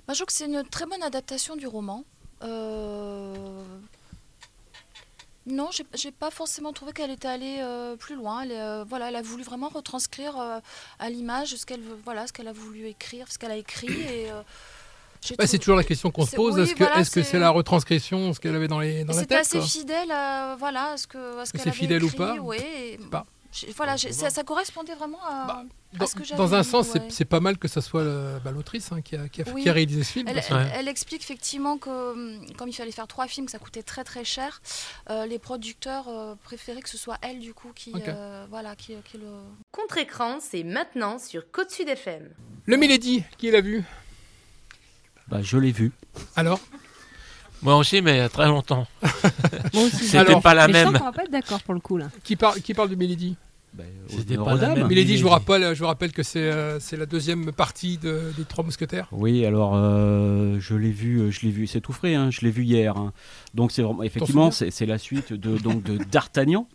[0.08, 2.04] Bah, je trouve que c'est une très bonne adaptation du roman.
[2.44, 3.34] Euh,
[5.46, 8.44] Non, j'ai pas forcément trouvé qu'elle était allée euh, plus loin.
[8.44, 10.60] Elle, euh, voilà, elle a voulu vraiment retranscrire euh,
[11.00, 13.92] à l'image ce qu'elle voilà, ce qu'elle a voulu écrire, ce qu'elle a écrit.
[13.92, 14.28] Et,
[15.38, 16.56] Bah, c'est toujours la question qu'on se pose.
[16.56, 19.36] oui, est-ce que voilà, c'est- la retranscription, ce qu'elle avait dans, les, dans la C'était
[19.36, 19.68] tête assez quoi?
[19.68, 22.36] fidèle à, voilà, à ce que à ce Que qu'elle c'est fidèle ou écrit, pas?
[22.36, 23.26] ouais, et- pas.
[23.76, 25.64] Voilà, ça, ça correspondait vraiment à, à
[25.98, 27.08] Dans, ce que j'avais dans un sens, c'est- ouais.
[27.10, 28.04] c'est pas mal que ça soit
[28.40, 29.64] bah, l'autrice hein, qui, a, qui, a, Oui.
[29.64, 30.28] qui a réalisé ce film.
[30.28, 34.04] Elle, explique effectivement que hum, comme il fallait faire trois films, que ça coûtait très
[34.04, 34.62] très cher,
[35.10, 38.94] euh, les producteurs euh, préféraient que ce soit elle du coup qui, euh, voilà, qui,
[39.06, 39.28] qui le...
[39.72, 42.30] Contre-écran, c'est maintenant sur Côte Sud FM.
[42.66, 43.84] Le Milady, qui l'a vu?
[45.28, 45.92] Bah, je l'ai vu.
[46.36, 46.60] Alors?
[47.64, 48.86] Moi aussi, mais il y a très longtemps.
[49.74, 50.06] Moi aussi.
[50.06, 50.88] C'était pas la je même.
[50.92, 52.08] sens qu'on va pas être d'accord pour le coup là.
[52.24, 53.36] Qui, parle qui parle de Milady?
[54.08, 54.88] C'était pas la même.
[54.88, 58.32] Milady, je vous rappelle, je vous rappelle que c'est euh, c'est la deuxième partie de-
[58.38, 59.08] des Trois Mousquetaires.
[59.12, 62.42] Oui, alors euh, je l'ai vu, euh, je l'ai vu, c'est tout frais, hein, je
[62.42, 62.96] l'ai vu hier.
[62.98, 63.14] hein.
[63.56, 66.68] Donc c'est vraiment, effectivement, c'est la suite de donc de D'Artagnan,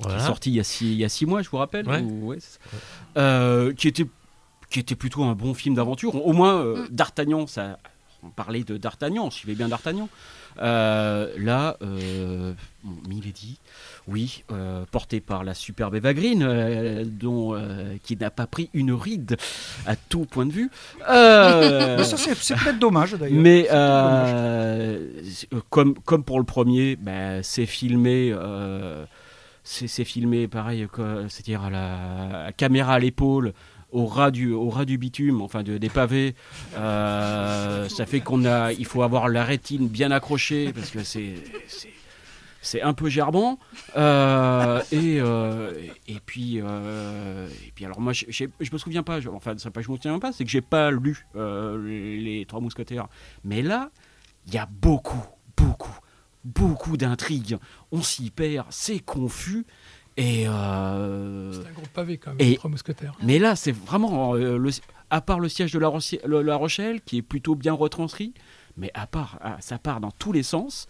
[0.00, 1.86] qui est sorti il y a six, il y a six mois, je vous rappelle,
[1.86, 2.00] Ouais.
[2.00, 3.20] ou- ouais, c'est ça.
[3.20, 4.06] Euh, qui était
[4.70, 6.24] qui était plutôt un bon film d'aventure.
[6.26, 7.78] Au moins euh, D'Artagnan, ça,
[8.26, 10.08] on parlait de D'Artagnan, on suivait bien D'Artagnan.
[10.58, 13.58] Euh, là, euh, bon, Milady,
[14.08, 17.56] oui, euh, porté par la superbe Eva Green, dont,
[18.02, 19.36] qui n'a pas pris une ride
[19.86, 20.70] à tout point de vue.
[21.08, 23.40] Mais ça, c'est peut-être dommage d'ailleurs.
[23.40, 23.68] mais
[25.70, 28.34] comme, comme pour le premier, bah, c'est filmé.
[29.62, 30.86] c'est filmé pareil,
[31.28, 33.52] c'est-à-dire à la à caméra à l'épaule,
[33.96, 36.34] au ras du, au ras du bitume, enfin de- des pavés.
[36.76, 41.34] Euh, ça fait qu'on a, il faut avoir la rétine bien accrochée parce que c'est
[42.60, 43.58] c'est- un peu gerbant.
[43.96, 45.72] Euh, et, euh,
[46.08, 49.18] et puis, et puis alors moi, je, je, me souviens pas.
[49.32, 53.06] enfin, c'est pas je me souviens pas, c'est que j'ai pas lu les Trois Mousquetaires.
[53.44, 53.90] Mais là,
[54.48, 55.24] il y a beaucoup,
[55.56, 55.96] beaucoup,
[56.44, 57.56] beaucoup d'intrigues.
[57.92, 59.64] On s'y perd, c'est confus.
[60.16, 63.14] Et euh, C'est un gros pavé quand même, et- les Trois Mousquetaires.
[63.22, 64.70] mais là, c'est vraiment, euh, le-
[65.10, 65.88] à part le siège de la,
[66.56, 68.32] Rochelle, qui est plutôt bien retranscrit,
[68.76, 70.86] mais à part, ça part dans tous les sens.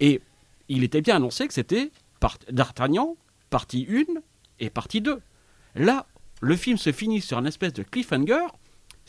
[0.00, 0.20] Et
[0.68, 3.16] il était bien annoncé que c'était part- D'Artagnan,
[3.50, 4.04] partie 1
[4.60, 5.20] et partie 2.
[5.74, 6.06] Là,
[6.40, 8.46] le film se finit sur une espèce de cliffhanger.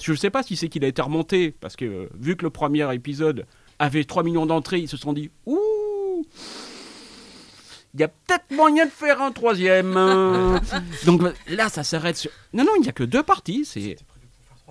[0.02, 2.44] Je ne sais pas si c'est qu'il a été remonté, parce que euh, vu que
[2.44, 3.46] le premier épisode
[3.80, 6.26] avait 3 millions d'entrées, ils se sont dit Ouh
[7.94, 9.96] il y a peut-être moyen de faire un troisième.
[9.98, 10.60] euh.
[11.06, 12.32] Donc là, ça s'arrête sur.
[12.54, 13.66] Non, non, il n'y a que deux parties.
[13.66, 13.96] C'est.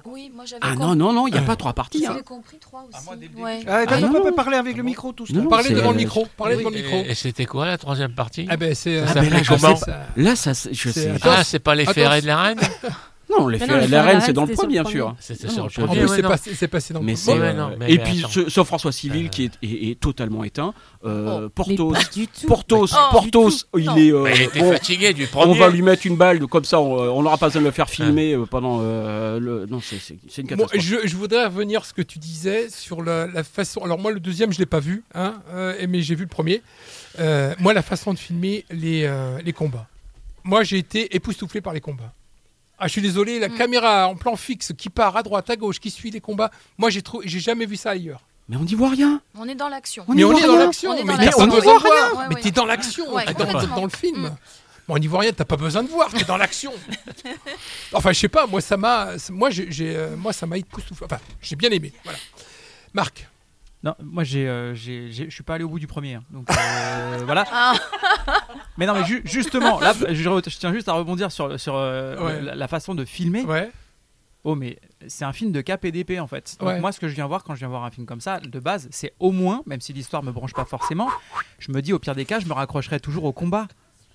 [0.05, 1.99] Oui, moi j'avais Ah non, non, non, il n'y a pas trois parties.
[2.07, 2.11] hein.
[2.13, 3.09] J'avais compris trois aussi.
[3.37, 3.61] Ouais.
[3.67, 4.37] Ah, t'as Ah, pas non, pas non.
[4.37, 6.83] parler avec le micro tout Non, non, Parlez devant le micro, parlez devant le et-
[6.83, 6.97] micro.
[7.07, 9.05] Et, c'était quoi la troisième partie Ah ben c'est.
[9.05, 11.15] Ça euh, Ah, ben là, je comment sais- ça- Là, ça, je C'est- sais.
[11.23, 12.59] Ah, c'est pas les ferrets de la reine
[13.31, 15.15] Non, les la Ferrets reine, c'est dans le le bien sûr.
[15.21, 17.17] c'est passé, dans le Mais premier.
[17.17, 17.33] c'est.
[17.33, 19.29] Ouais, euh, non, mais- et mais puis ce, François Civil Euh.
[19.29, 20.73] qui est, est- est totalement éteint.
[21.05, 21.93] Euh, Portos.
[22.47, 24.13] Portos, Oh, Portos, il est.
[24.13, 25.59] euh, Mais il était bon, fatigué du on premier.
[25.59, 27.89] va lui mettre une balle, comme ça, on on n'aura pas besoin de le faire
[27.91, 29.67] filmer euh, pendant euh, le.
[29.67, 30.81] Non, c'est une catastrophe.
[30.83, 33.81] je, je voudrais revenir sur ce que tu disais sur la, la façon.
[33.85, 36.63] Alors moi, le deuxième, je l'ai pas vu, hein, euh, mais j'ai vu le premier.
[37.21, 39.87] Euh, moi, la façon de filmer les, euh, les combats.
[40.45, 42.13] Moi, j'ai été époustouflé par les combats.
[42.79, 43.57] Ah, je suis désolé, la Mm.
[43.59, 46.51] caméra en plan fixe qui part à droite, à gauche, qui suit les combats.
[46.77, 48.21] Moi, j'ai trouvé, j'ai jamais vu ça ailleurs.
[48.49, 49.21] Mais on n'y voit rien.
[49.37, 50.05] On est dans l'action.
[50.09, 51.83] On mais on est dans l'action, mais On de voit voir.
[51.83, 52.29] rien.
[52.29, 54.23] mais Ouais, t'es dans l'action, Ouais, t'es dans, le film.
[54.29, 54.37] Mm.
[54.87, 56.73] Bon, on n'y voit rien, t'as pas besoin de voir, t'es dans l'action.
[57.93, 61.05] enfin, je sais pas, moi ça m'a, moi j'ai, euh, moi ça m'a époustouflé.
[61.05, 61.93] Enfin, j'ai bien aimé.
[62.05, 62.19] Voilà.
[62.95, 63.29] Marc.
[63.85, 66.25] Non, moi j'ai, euh, j'ai- je suis pas allé au bout du premier, hein.
[66.31, 67.45] donc euh, voilà.
[67.53, 67.75] Ah.
[68.77, 72.41] Mais non, mais ju- justement, là, je, tiens juste à rebondir sur, sur euh, Ouais.
[72.43, 73.43] la, la façon de filmer.
[73.45, 73.71] Ouais.
[74.45, 76.57] Oh, mais c'est un film de cap et d'épée en fait.
[76.59, 76.81] Donc Ouais.
[76.81, 78.61] moi, ce que je viens voir quand je viens voir un film comme ça, de
[78.61, 81.09] base, c'est au moins, même si l'histoire me branche pas forcément,
[81.59, 83.69] je me dis au pire des cas, je me raccrocherai toujours au combat.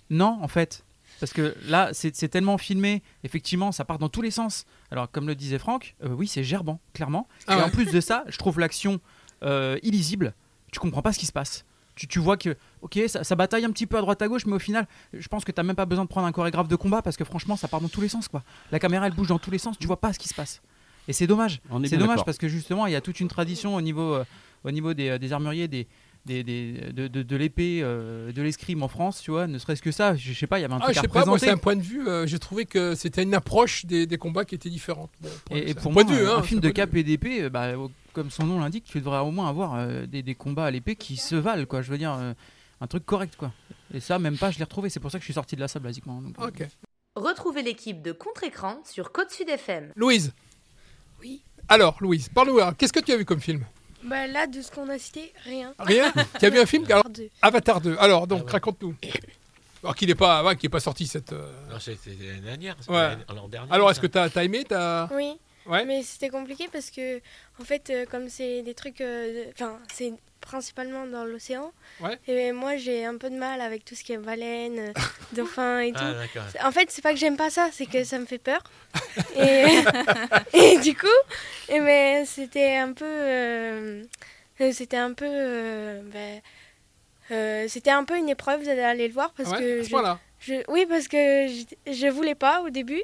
[0.09, 0.83] Non, en fait.
[1.19, 4.65] Parce que là, c'est c'est tellement filmé, effectivement, ça part dans tous les sens.
[4.91, 7.27] Alors, comme le disait Franck, euh, oui, c'est gerbant, clairement.
[7.47, 7.63] Ah et ouais.
[7.63, 8.99] en plus de ça, je trouve l'action
[9.43, 10.33] euh, illisible.
[10.71, 11.65] Tu comprends pas ce qui se passe.
[11.95, 14.47] Tu, tu vois que, ok, ça, ça bataille un petit peu à droite à gauche,
[14.47, 16.75] mais au final, je pense que t'as même pas besoin de prendre un chorégraphe de
[16.75, 18.41] combat parce que franchement, ça part dans tous les sens, quoi.
[18.71, 20.61] La caméra, elle bouge dans tous les sens, tu vois pas ce qui se passe.
[21.07, 21.61] Et c'est dommage.
[21.85, 24.23] C'est dommage parce que justement, il y a toute une tradition au niveau, euh,
[24.63, 25.87] au niveau des, euh, des armuriers, des,
[26.25, 29.45] des, des- de, de- de l'épée, euh, de l'escrime en France, tu vois.
[29.45, 30.99] Ne serait-ce que ça, je, je sais pas, il y avait un Ah, truc je
[30.99, 32.07] à sais pas, moi c'est un point de vue.
[32.07, 35.11] euh, j'ai trouvé que c'était une approche des, des combats qui était différente.
[35.21, 37.77] Bon, Et, pour un moi, un, hein, film c'est de un cap et d'épée, bah,
[37.77, 40.71] au- comme son nom l'indique, tu devrais au moins avoir euh, des, des combats à
[40.71, 41.81] l'épée qui se valent, quoi.
[41.81, 42.33] Je veux dire, euh,
[42.81, 43.51] un truc correct, quoi.
[43.93, 44.89] Et ça, même pas, je l'ai retrouvé.
[44.89, 46.21] C'est pour ça que je suis sorti de la salle, basiquement.
[46.21, 46.67] Donc, euh, Ok.
[47.15, 49.91] Retrouvez l'équipe de Contre-Écran sur Côte Sud FM.
[49.95, 50.33] Louise.
[51.21, 51.43] Oui.
[51.69, 52.59] Alors, Louise, parle-nous.
[52.77, 53.63] Qu'est-ce que tu as vu comme film?
[54.03, 55.73] Bah là, de ce qu'on a cité, rien.
[55.79, 56.11] Rien?
[56.39, 56.83] Tu as vu un film?
[56.89, 57.29] Alors, deux.
[57.41, 57.95] Avatar 2.
[57.99, 58.95] Alors, donc, raconte-nous.
[59.81, 61.31] Alors qu'il n'est pas, ouais, est pas sorti cette.
[61.33, 62.75] euh, Non, c'était l'année dernière.
[62.89, 62.95] Ouais.
[62.95, 65.07] l'année- l'an dernier, Alors, est-ce que tu as, aimé t'as...
[65.15, 65.33] Oui.
[65.65, 65.85] Ouais.
[65.85, 67.19] Mais c'était compliqué parce que,
[67.59, 69.01] en fait, euh, comme c'est des trucs.
[69.01, 71.71] euh, Enfin, c'est principalement dans l'océan.
[72.01, 72.19] Ouais.
[72.27, 74.91] Et moi, j'ai un peu de mal avec tout ce qui est baleine,
[75.31, 75.99] dauphin et tout.
[76.01, 76.43] Ah, d'accord.
[76.67, 78.61] En fait, c'est pas que j'aime pas ça, c'est que ça me fait peur.
[79.37, 79.65] et,
[80.53, 81.07] et du coup,
[81.69, 83.05] et mais c'était un peu.
[83.05, 84.03] euh,
[84.73, 85.25] c'était un peu.
[85.29, 86.41] euh, ben,
[87.31, 89.91] euh, c'était un peu une épreuve d'aller le voir parce Ouais, que à ce je-
[89.91, 90.19] point-là.
[90.41, 93.01] je- oui parce que je, je voulais pas au début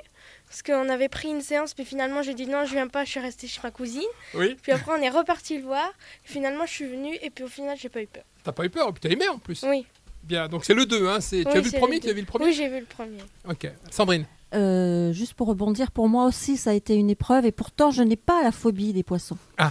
[0.50, 3.12] parce qu'on avait pris une séance puis finalement j'ai dit non je viens pas je
[3.12, 4.02] suis restée chez ma cousine
[4.34, 4.58] Oui.
[4.62, 5.90] puis après on est reparti le voir
[6.24, 8.70] finalement je suis venue et puis au final j'ai pas eu peur T'as pas eu
[8.70, 9.64] peur, puis t'as aimé en plus.
[9.68, 9.86] oui
[10.24, 11.08] Bien, donc c'est le 2.
[11.08, 11.44] Hein, c'est...
[11.44, 12.80] tu Oui, as vu le premier le Tu as vu le premier oui j'ai vu
[12.80, 13.70] le premier Ok.
[13.90, 14.26] Sandrine.
[14.56, 18.02] Euh, juste pour rebondir, pour moi aussi, ça a été une épreuve et pourtant, je
[18.02, 19.38] n'ai pas la phobie des poissons.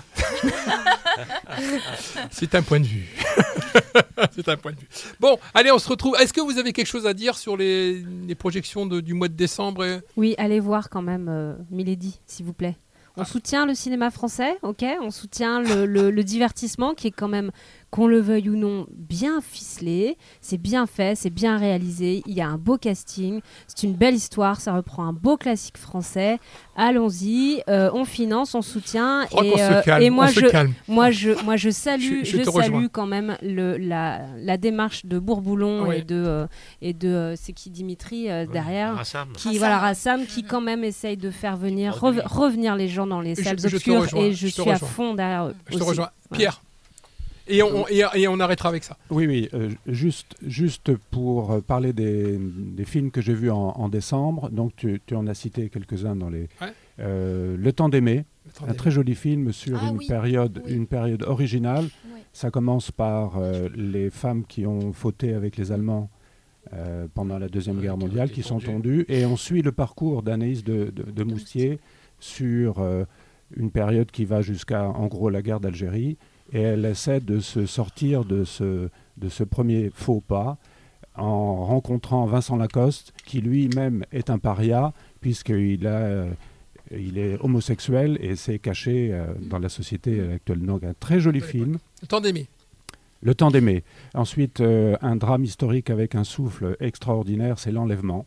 [2.31, 3.09] C'est un point de vue.
[4.35, 4.89] c'est un point de vue.
[5.21, 6.17] Bon, allez, on se retrouve.
[6.21, 9.29] Est-ce que vous avez quelque chose à dire sur les, les projections de- du mois
[9.29, 12.77] de décembre et- Oui, allez voir quand même euh, Milady, s'il vous plaît.
[13.17, 13.23] Ah.
[13.23, 17.27] On soutient le cinéma français, ok On soutient le, le- le divertissement qui est quand
[17.29, 17.51] même,
[17.91, 20.19] qu'on le veuille ou non, bien ficelé.
[20.43, 22.23] C'est bien fait, c'est bien réalisé.
[22.27, 25.79] Il y a un beau casting, c'est une belle histoire, ça reprend un beau classique
[25.79, 26.39] français.
[26.77, 29.23] Allons-y, euh, on finance, on soutient.
[29.25, 30.73] Je crois et, qu'on se euh, calme, et moi, on se je, calme.
[30.87, 32.89] moi, je, moi, je salue, Je- je je, te salue rejoins.
[32.89, 36.01] quand même le, la, la démarche de Bourboulon Ouais.
[36.01, 36.47] et de, euh,
[36.83, 39.29] et de euh, c'est qui Dimitri euh, derrière, Rassam.
[39.33, 39.59] qui Rassam.
[39.59, 43.35] voilà Rassam, qui quand même essaye de faire venir rev- revenir les gens dans les
[43.35, 45.55] salles obscures et je, suis à fond derrière eux.
[45.71, 46.11] Je te rejoins.
[46.33, 46.61] Pierre.
[47.49, 48.97] Et on, et, et on arrêtera avec ça.
[49.11, 53.57] Oui, oui, euh, juste, juste pour euh, parler des, des films que j'ai vus en,
[53.71, 56.49] en décembre, donc tu, tu en as cité quelques-uns dans les...
[56.61, 56.73] Ouais.
[57.01, 58.25] Euh, Le temps d'aimer,
[58.67, 60.73] un très joli film sur Ah une, oui, période, oui.
[60.75, 61.85] une période originale.
[62.13, 62.21] Oui.
[62.33, 66.11] Ça commence par euh, les femmes qui ont fauté avec les Allemands
[66.75, 69.07] euh, pendant la Deuxième Guerre mondiale, qui sont tondues.
[69.09, 71.79] et on suit le parcours d'Anaïs de, de- de Moustier
[72.21, 73.05] sur euh,
[73.57, 76.19] une période qui va jusqu'à, en gros, la guerre d'Algérie,
[76.53, 80.59] et elle essaie de se sortir de ce, de ce premier faux pas
[81.19, 86.31] en rencontrant Vincent Lacoste, qui lui-même est un paria, puisqu'il a, euh,
[86.91, 90.61] il est homosexuel et s'est caché euh, dans la société actuelle.
[90.61, 91.79] Donc un très joli film.
[92.03, 92.47] Le temps d'aimer.
[93.21, 93.83] Le temps d'aimer.
[94.15, 98.25] Ensuite, euh, un drame historique avec un souffle extraordinaire, c'est L'Enlèvement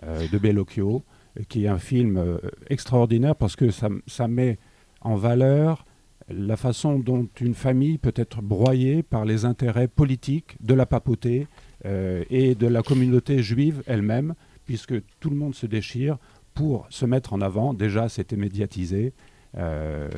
[0.00, 1.02] de Bellocchio,
[1.48, 2.38] qui est un film
[2.70, 4.56] extraordinaire parce que ça, ça met
[5.00, 5.84] en valeur
[6.30, 11.46] la façon dont une famille peut être broyée par les intérêts politiques de la papauté
[11.84, 14.34] euh, et de la communauté juive elle-même,
[14.66, 16.18] puisque tout le monde se déchire
[16.54, 17.72] pour se mettre en avant.
[17.72, 19.12] Déjà, c'était médiatisé,
[19.56, 20.08] euh,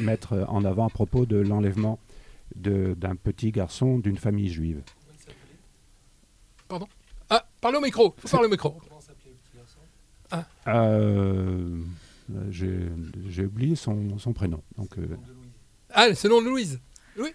[0.00, 1.98] mettre en avant à propos de l'enlèvement
[2.54, 4.82] de- d'un petit garçon d'une famille juive.
[6.68, 6.86] Pardon?
[7.30, 8.14] Ah, parlez au micro.
[8.18, 8.76] Faut parler au micro.
[10.30, 11.80] Ah, Euh,
[12.50, 12.80] J'ai
[13.28, 14.60] j'ai oublié son, son prénom.
[14.76, 15.06] Donc, euh,
[15.96, 16.78] ah c'est le nom de Louise.
[17.18, 17.34] Oui.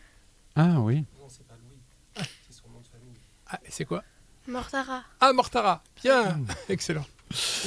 [0.56, 1.04] ah oui.
[3.54, 4.04] Ah, et c'est quoi
[4.48, 5.84] Mortara Ah, Mortara.
[6.02, 6.40] Bien.
[6.70, 7.06] Excellent.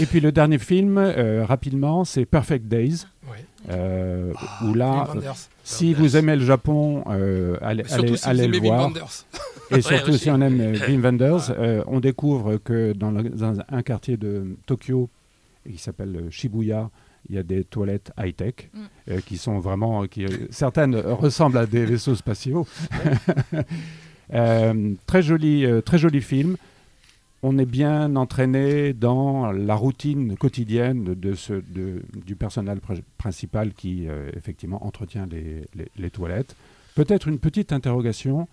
[0.01, 3.05] Et puis le dernier film, euh, rapidement, c'est Perfect Days.
[3.31, 3.45] Ouais.
[3.71, 5.35] euh, où là, Wenders.
[5.63, 8.91] si vous aimez le Japon, euh, allez, allez- si le voir.
[9.71, 10.19] Et Ouais, surtout aussi.
[10.25, 14.19] si on aime euh, Wim Wenders, euh, on découvre que dans, le- dans un quartier
[14.19, 15.09] de Tokyo,
[15.71, 16.91] qui s'appelle euh, Shibuya,
[17.29, 18.79] il y a des toilettes high-tech Mm.
[19.11, 20.07] euh, qui sont vraiment...
[20.07, 22.67] Qui, euh, certaines ressemblent à des vaisseaux spatiaux.
[24.33, 26.57] Euh, très, joli, euh, très joli film.
[27.43, 33.75] On est bien entraîné dans la routine quotidienne de ce, de- du personnel pr- principal
[33.75, 36.57] qui, effectivement, entretient les, les- les toilettes.
[36.95, 38.49] Peut-être une petite interrogation.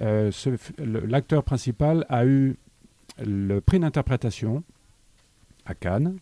[0.00, 2.56] L'acteur principal a eu
[3.22, 4.62] le prix d'interprétation
[5.66, 6.16] à Cannes.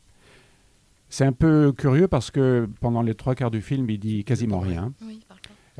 [1.11, 4.61] C'est un peu curieux parce que pendant les trois quarts du film, il dit quasiment
[4.61, 4.92] rien.
[5.03, 5.20] Oui.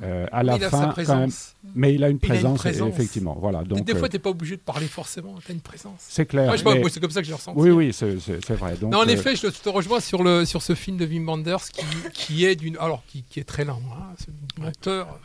[0.03, 1.55] Euh, à Mais la il a fin, quand présence.
[1.63, 3.37] même, mais il a une Il a une présence, effectivement.
[3.39, 5.35] Voilà, donc des fois, euh, tu n'es pas obligé de parler forcément.
[5.45, 5.93] Tu as une présence.
[5.99, 6.47] c'est clair.
[6.47, 7.59] Moi, je mais- moi, c'est comme ça que j'ai ressenti.
[7.61, 8.77] Oui, oui, c'est vrai.
[8.77, 10.97] Donc, non, en euh, effet, je te, je te rejoins sur, le, sur ce film
[10.97, 12.79] de Wim Wenders qui, qui est d'une.
[12.79, 14.31] Alors, qui, qui est très lent, hein, c'est
[14.63, 15.21] un auteur.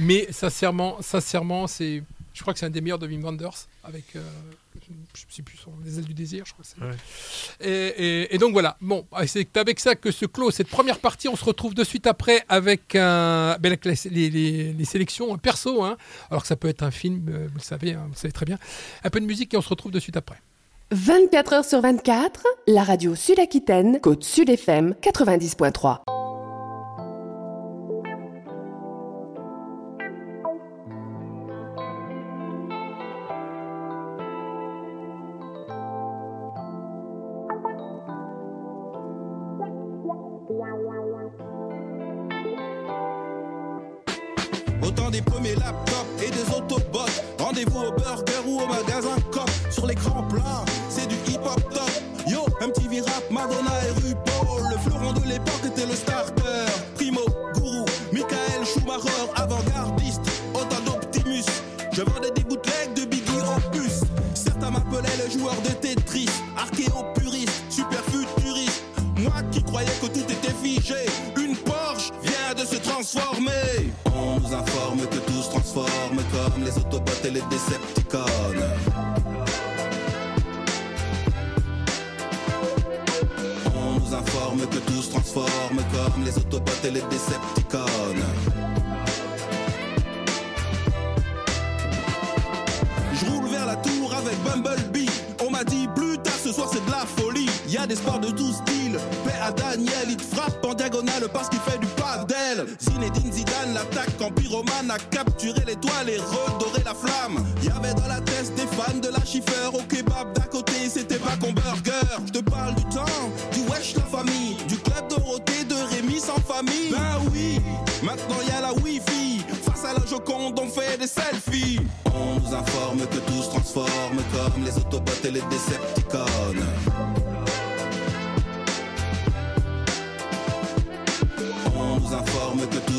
[0.00, 2.02] Mais sincèrement, sincèrement c'est.
[2.34, 4.20] Je crois que c'est un des meilleurs de Wim Wenders, avec, euh,
[4.74, 4.92] je
[5.26, 6.82] ne sais plus son, Les ailes du désir, je crois que c'est.
[6.84, 7.68] Ouais.
[7.68, 10.98] Et, et- et donc voilà, bon, ah, c'est avec ça que se clôt cette première
[10.98, 11.28] partie.
[11.28, 15.36] On se retrouve de suite après avec, un, ben, avec les, les- les- les sélections
[15.38, 15.96] perso, hein.
[16.30, 18.32] alors que ça peut être un film, euh, vous le savez, hein, vous le savez
[18.32, 18.58] très bien.
[19.04, 20.40] Un peu de musique et on se retrouve de suite après.
[20.90, 26.17] 24 heures sur 24, la radio Sud-Aquitaine, Côte Sud FM 90.3.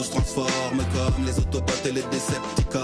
[0.08, 2.80] transforme comme les Autobots et les Decepticons.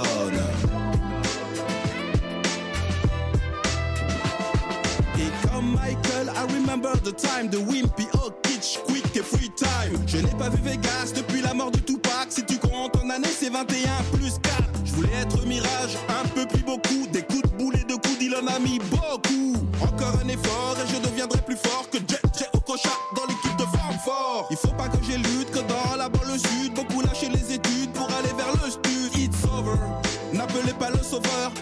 [5.18, 9.98] Et comme Michael, I remember the time de Wimpy, oh kitsch, quick et free time.
[10.08, 12.28] Je n'ai pas vu Vegas depuis la mort de Tupac.
[12.30, 14.64] Si tu comptes en année, c'est 21 plus 4.
[14.84, 17.08] Je voulais être Mirage, un peu plus beaucoup.
[17.14, 19.56] Des coups de boulet de coups, il en a mis beaucoup.
[19.82, 23.35] Encore un effort et je deviendrai plus fort que Jet Jet Okocha dans l'équipe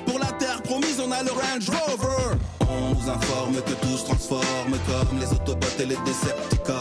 [0.05, 2.37] Pour la terre promise, on a le Range Rover.
[2.61, 6.73] On nous informe que tout se transforme comme les Autobots et les Decepticons.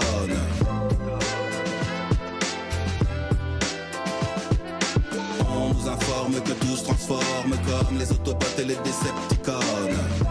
[5.55, 10.22] On nous informe que tout se transforme comme les Autobots et les Decepticons.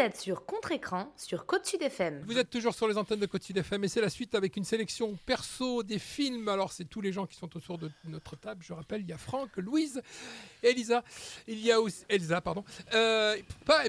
[0.00, 2.22] Êtes sur Contre-Écran sur Côte Sud FM.
[2.26, 4.56] Vous êtes toujours sur les antennes de Côte Sud FM et c'est la suite avec
[4.56, 6.48] une sélection perso des films.
[6.48, 8.64] Alors, c'est tous les gens qui sont autour de notre table.
[8.64, 10.00] Je rappelle, il y a Franck, Louise,
[10.62, 11.04] Elisa.
[11.46, 12.64] Il y a aussi Elsa, pardon.
[12.94, 13.36] Euh,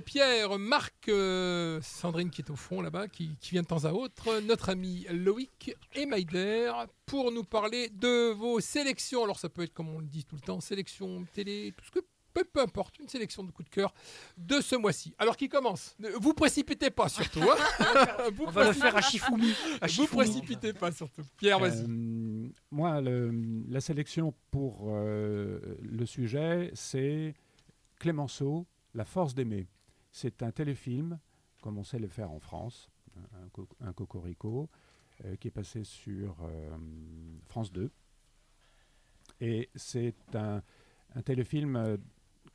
[0.05, 3.93] Pierre, Marc, euh, Sandrine qui est au fond là-bas, qui, qui vient de temps à
[3.93, 4.41] autre.
[4.41, 6.73] Notre ami Loïc et Maïder
[7.05, 9.23] pour nous parler de vos sélections.
[9.23, 11.91] Alors, ça peut être, comme on le dit tout le temps, sélection télé, tout ce
[11.91, 13.93] que peu, peu importe, une sélection de coups de cœur
[14.37, 15.13] de ce mois-ci.
[15.17, 15.95] Alors qui commence?
[15.99, 17.41] Ne Vous précipitez pas surtout.
[17.41, 17.55] hein.
[18.33, 19.51] Vous On va le précipitez- faire à Shifumi.
[19.81, 20.07] À Vous Shifumi.
[20.07, 21.23] précipitez pas surtout.
[21.37, 21.83] Pierre, vas-y.
[21.83, 27.33] Euh, moi, le- la sélection pour euh, le sujet, c'est
[27.99, 29.67] Clémenceau, La force d'aimer.
[30.11, 31.19] C'est un téléfilm,
[31.61, 34.69] comme on sait le faire en France, un, co- un cocorico,
[35.25, 36.75] euh, qui est passé sur euh,
[37.47, 37.89] France 2.
[39.39, 40.61] Et c'est un,
[41.15, 41.97] un téléfilm euh,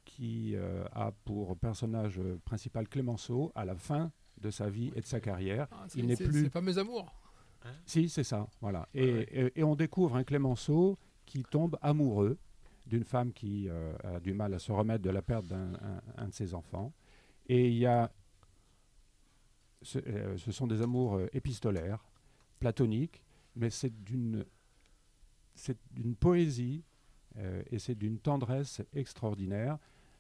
[0.06, 5.00] qui euh, a pour personnage euh, principal Clémenceau à la fin de sa vie et
[5.02, 5.66] de sa carrière.
[5.72, 7.12] Ah, c'est- Il n'est c'est- plus c'est fameux amour.
[7.84, 8.88] si, c'est ça, voilà.
[8.94, 9.28] Et, ouais.
[9.32, 10.96] et- et on découvre un Clémenceau
[11.26, 12.38] qui tombe amoureux
[12.86, 16.02] d'une femme qui euh, a du mal à se remettre de la perte d'un un-
[16.16, 16.92] un de ses enfants.
[17.48, 18.11] Et il y a...
[19.82, 22.04] Ce, euh, ce sont des amours euh, épistolaires,
[22.61, 23.22] platoniques,
[23.57, 24.44] mais c'est d'une
[25.54, 26.84] c'est d'une poésie
[27.38, 29.78] euh, et c'est d'une tendresse extraordinaire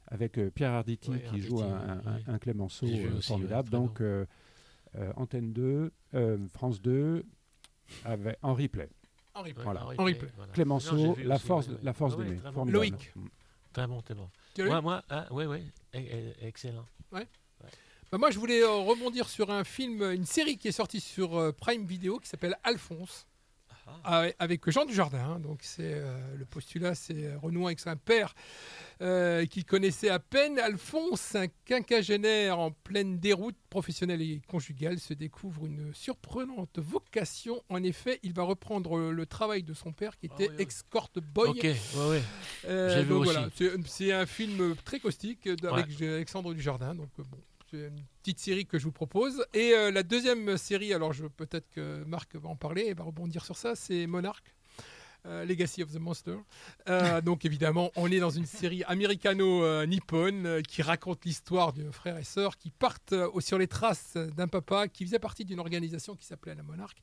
[0.08, 2.22] avec euh, Pierre Arditi Oui, qui joue Arditi, un, un- oui.
[2.28, 3.68] un Clémenceau euh, aussi, formidable.
[3.68, 4.24] ouais, Donc euh,
[5.16, 7.24] Antenne 2, euh, France 2,
[8.04, 8.88] avec, en replay.
[9.34, 9.64] En replay.
[9.64, 9.84] Voilà.
[9.84, 10.52] En replay, voilà.
[10.52, 11.78] Clémenceau, Non, la aussi, force, ouais, ouais.
[11.82, 12.36] la force Ouais, ouais, d'aimer.
[12.38, 12.54] très bon.
[12.54, 12.78] formidable.
[12.78, 13.12] Loïc.
[13.72, 14.28] Très bon, très bon.
[14.58, 15.58] Moi, moi, ah, oui, oui,
[15.94, 16.86] e- e- excellent.
[17.12, 17.26] Ouais.
[18.10, 21.36] Bah, moi, je voulais euh, rebondir sur un film, une série qui est sortie sur
[21.36, 23.26] euh, Prime Video qui s'appelle Alphonse.
[24.04, 25.40] Ah ouais, avec Jean Dujardin, hein.
[25.40, 28.34] donc c'est euh, le postulat, c'est euh, renouant avec son père
[29.00, 30.58] euh, qu'il connaissait à peine.
[30.58, 37.62] Alphonse, un quinquagénaire en pleine déroute professionnelle et conjugale, se découvre une surprenante vocation.
[37.68, 41.50] En effet, il va reprendre le travail de son père qui était escort boy.
[41.50, 41.74] Ok, ouais,
[42.08, 42.22] ouais.
[42.66, 43.32] Euh, vu donc aussi.
[43.32, 43.48] voilà,
[43.86, 46.08] c'est un film très caustique avec Ouais.
[46.14, 46.94] Alexandre Dujardin.
[46.94, 47.38] Donc bon,
[47.88, 49.44] une petite série que je vous propose.
[49.54, 53.44] Et euh, la deuxième série, alors peut-être que Marc va en parler et va rebondir
[53.44, 54.44] sur ça, c'est Monarch.
[55.26, 56.36] euh, Legacy of the Monster.
[56.88, 62.16] Euh, donc évidemment, on est dans une série américano-nippone euh, qui raconte l'histoire de frères
[62.18, 66.14] et sœurs qui partent euh, sur les traces d'un papa qui faisait partie d'une organisation
[66.14, 66.98] qui s'appelait la Monarque.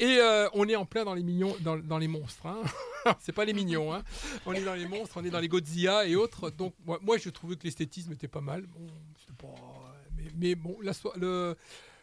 [0.00, 2.46] Et euh, on est en plein dans les mignons, dans, dans les monstres.
[2.46, 2.60] Hein.
[3.20, 3.92] C'est pas les mignons.
[3.94, 4.02] Hein.
[4.46, 6.50] On est dans les monstres, on est dans les Godzilla et autres.
[6.50, 8.66] Donc moi, moi, je trouvais que l'esthétisme était pas mal.
[8.66, 8.86] Bon,
[9.18, 9.89] c'était pas-
[10.40, 11.54] mais, bon, la, so- le-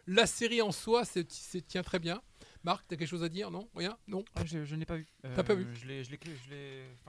[0.08, 1.28] la série en soi, c'est-
[1.68, 2.22] tient très bien.
[2.64, 3.70] Marc, t'as quelque chose à dire Non?
[3.76, 3.98] Rien?
[4.08, 4.24] Non?
[4.36, 5.08] Ah, je, je n'ai pas vu.
[5.22, 5.68] T'as pas Euh, vu?
[5.76, 6.12] Je l'ai, je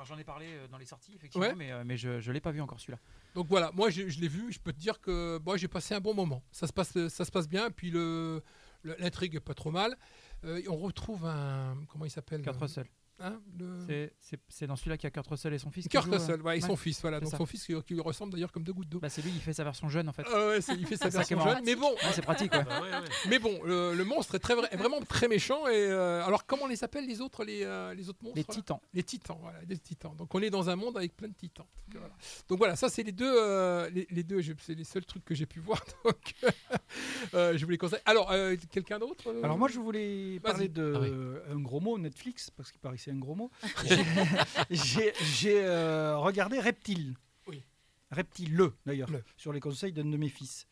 [0.05, 1.55] j'en ai parlé euh, dans les sorties effectivement, Ouais.
[1.55, 2.99] mais, euh, mais je, je l'ai pas vu encore celui-là.
[3.35, 5.95] Donc voilà, moi je, je l'ai vu, je peux te dire que moi j'ai passé
[5.95, 6.43] un bon moment.
[6.53, 8.43] Ça se passe, ça se passe bien, puis le,
[8.85, 9.97] l'intrigue est pas trop mal.
[10.45, 12.43] Euh, on retrouve un comment il s'appelle?
[12.43, 12.87] Kurt euh, Russell.
[13.21, 14.11] Hein, le-
[14.49, 15.85] C'est, dans celui-là qu'il y a Kurt Russell et son fils.
[15.85, 17.21] qui Kurt jouent, Russell, euh, ouais, et son ouais, fils, voilà.
[17.21, 17.37] Donc ça.
[17.37, 19.01] son fils qui, qui lui ressemble d'ailleurs comme deux gouttes d'eau.
[19.01, 20.25] Bah, c'est lui, il fait sa version jeune en fait.
[20.27, 22.53] Ah ouais, c'est- il fait sa qui version jeune, mais bon, Ouais, c'est pratique.
[22.53, 22.65] Ouais.
[23.29, 25.67] Mais bon, le, le monstre est, très, vrai- est vraiment très méchant.
[25.69, 28.45] Et euh, alors, comment on les appelle les autres, les, euh, les autres monstres Les
[28.45, 28.81] titans.
[28.95, 30.15] Les titans, voilà, les titans.
[30.17, 31.67] Donc, on est dans un monde avec plein de titans.
[31.89, 32.15] Donc, voilà,
[32.49, 35.35] Donc, voilà, ça, c'est les deux, euh, les, les deux, c'est les seuls trucs que
[35.35, 35.83] j'ai pu voir.
[36.05, 36.35] Donc,
[37.35, 38.01] euh, je vous les conseille.
[38.05, 41.09] Alors, euh, quelqu'un d'autre euh, Alors moi je voulais parler de Ah oui.
[41.11, 43.51] euh, gros mot Netflix parce qu'il paraît que c'est un gros mot.
[44.71, 47.17] J'ai, euh, regardé Reptile.
[47.47, 47.65] Oui.
[48.11, 50.67] Reptile le d'ailleurs sur les conseils d'un de mes fils.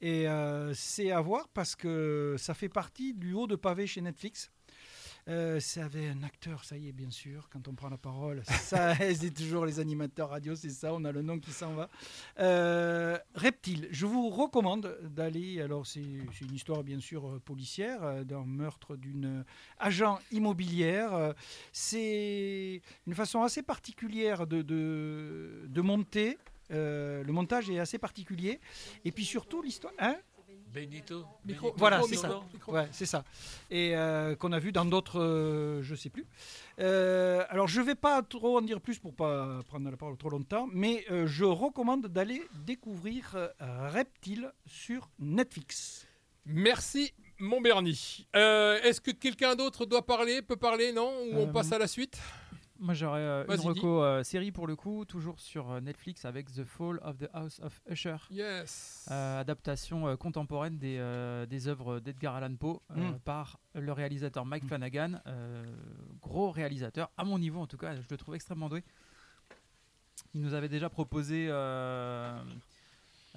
[0.00, 4.00] Et euh, c'est à voir parce que ça fait partie du haut de pavé chez
[4.00, 4.50] Netflix.
[5.26, 8.42] Euh, c'est avec un acteur, ça y est, bien sûr, quand on prend la parole.
[8.44, 11.88] Ça, c'est toujours les animateurs radio, c'est ça, on a le nom qui s'en va.
[12.40, 15.62] Euh, Reptile, je vous recommande d'aller.
[15.62, 19.44] Alors, c'est une histoire, bien sûr, euh, policière, euh, d'un meurtre d'une euh,
[19.78, 21.14] agent immobilière.
[21.14, 21.32] Euh,
[21.72, 26.36] C'est une façon assez particulière de, de, de monter.
[26.70, 28.60] Euh, le montage est assez particulier.
[29.04, 29.94] Et puis surtout, l'histoire.
[29.98, 30.16] Hein
[30.74, 31.24] Benito.
[31.46, 31.74] Micro- Benito.
[31.78, 32.42] voilà, micro, c'est ça.
[32.68, 33.24] Ouais, c'est ça.
[33.70, 36.26] Et euh, qu'on a vu dans d'autres, euh, je sais plus.
[36.80, 40.30] Euh, alors, je vais pas trop en dire plus pour pas prendre la parole trop
[40.30, 43.48] longtemps, mais euh, je recommande d'aller découvrir euh,
[43.92, 46.06] Reptile sur Netflix.
[46.46, 48.26] Merci, mon Bernie.
[48.36, 51.10] Euh, Est-ce que quelqu'un d'autre doit parler, peut parler, non?
[51.32, 52.18] Ou on passe à la suite?
[52.80, 56.52] Moi j'aurais euh, une reco euh, série pour le coup, toujours sur euh, Netflix avec
[56.52, 58.16] The Fall of the House of Usher.
[58.30, 59.06] Yes.
[59.10, 60.98] Euh, adaptation contemporaine des,
[61.48, 63.18] des œuvres d'Edgar Allan Poe Mm.
[63.24, 65.20] par le réalisateur Mike Flanagan.
[65.26, 65.64] euh,
[66.20, 68.82] gros réalisateur, à mon niveau en tout cas, je le trouve extrêmement doué.
[70.34, 71.46] Il nous avait déjà proposé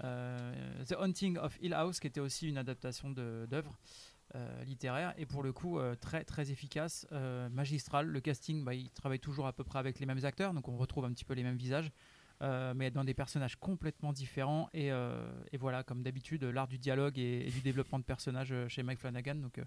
[0.01, 3.77] The Haunting of Hill House, qui était aussi une adaptation d'œuvres
[4.35, 8.07] euh, littéraires, et pour le coup euh, très très efficace, euh, magistral.
[8.07, 10.75] Le casting, bah, il travaille toujours à peu près avec les mêmes acteurs, donc on
[10.75, 11.91] retrouve un petit peu les mêmes visages.
[12.75, 14.89] mais dans des personnages complètement différents et,
[15.51, 19.35] et voilà comme d'habitude l'art du dialogue et, du développement de personnages chez Mike Flanagan
[19.35, 19.59] donc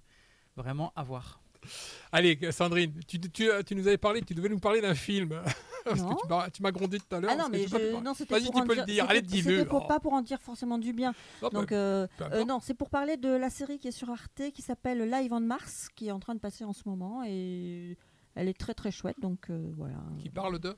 [0.57, 1.41] vraiment à voir
[2.13, 5.41] Allez, Sandrine, tu, tu- tu nous avais parlé, tu devais nous parler d'un film.
[5.85, 6.15] Parce Non.
[6.17, 7.31] que tu m'as- grondé tout à l'heure.
[7.33, 9.07] Ah non, mais je- non, c'était Vas-y, tu peux le dire.
[9.09, 9.51] Allez, dis-le.
[9.59, 9.89] C'était pour- Oh.
[9.89, 11.15] pas pour en dire forcément du bien.
[11.43, 14.11] Non, Donc, bah, euh, euh, non, c'est pour parler de la série qui est sur
[14.11, 17.23] Arte qui s'appelle Live on Mars, qui est en train de passer en ce moment
[17.27, 17.97] et
[18.35, 19.17] elle est très très chouette.
[19.21, 19.97] Donc euh, voilà.
[20.21, 20.77] Qui parle de?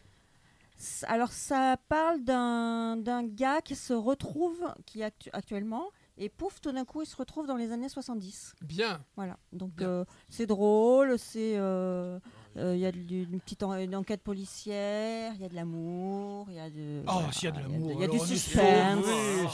[1.07, 6.85] Alors ça parle d'un gars qui se retrouve, qui actu- actuellement, et pouf, tout d'un
[6.85, 8.55] coup, il se retrouve dans les années 70.
[8.63, 9.03] Bien.
[9.17, 12.19] Voilà, donc euh, c'est drôle, c'est euh,
[12.59, 15.55] euh, il y a de- une petite en- une enquête policière, il y a de
[15.55, 18.15] l'amour, il y a de Oh, s'il y a de l'amour, Il y a, alors
[18.17, 19.07] du on est suspense.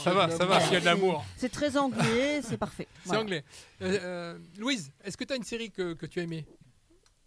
[0.03, 1.23] Ça va, ça va, s'il y a de l'amour.
[1.35, 2.87] C'est c'est très anglais, c'est parfait.
[3.03, 3.21] C'est Voilà.
[3.21, 3.43] anglais.
[3.81, 6.45] Euh, euh, Louise, est-ce que tu as une série que, que tu as aimée?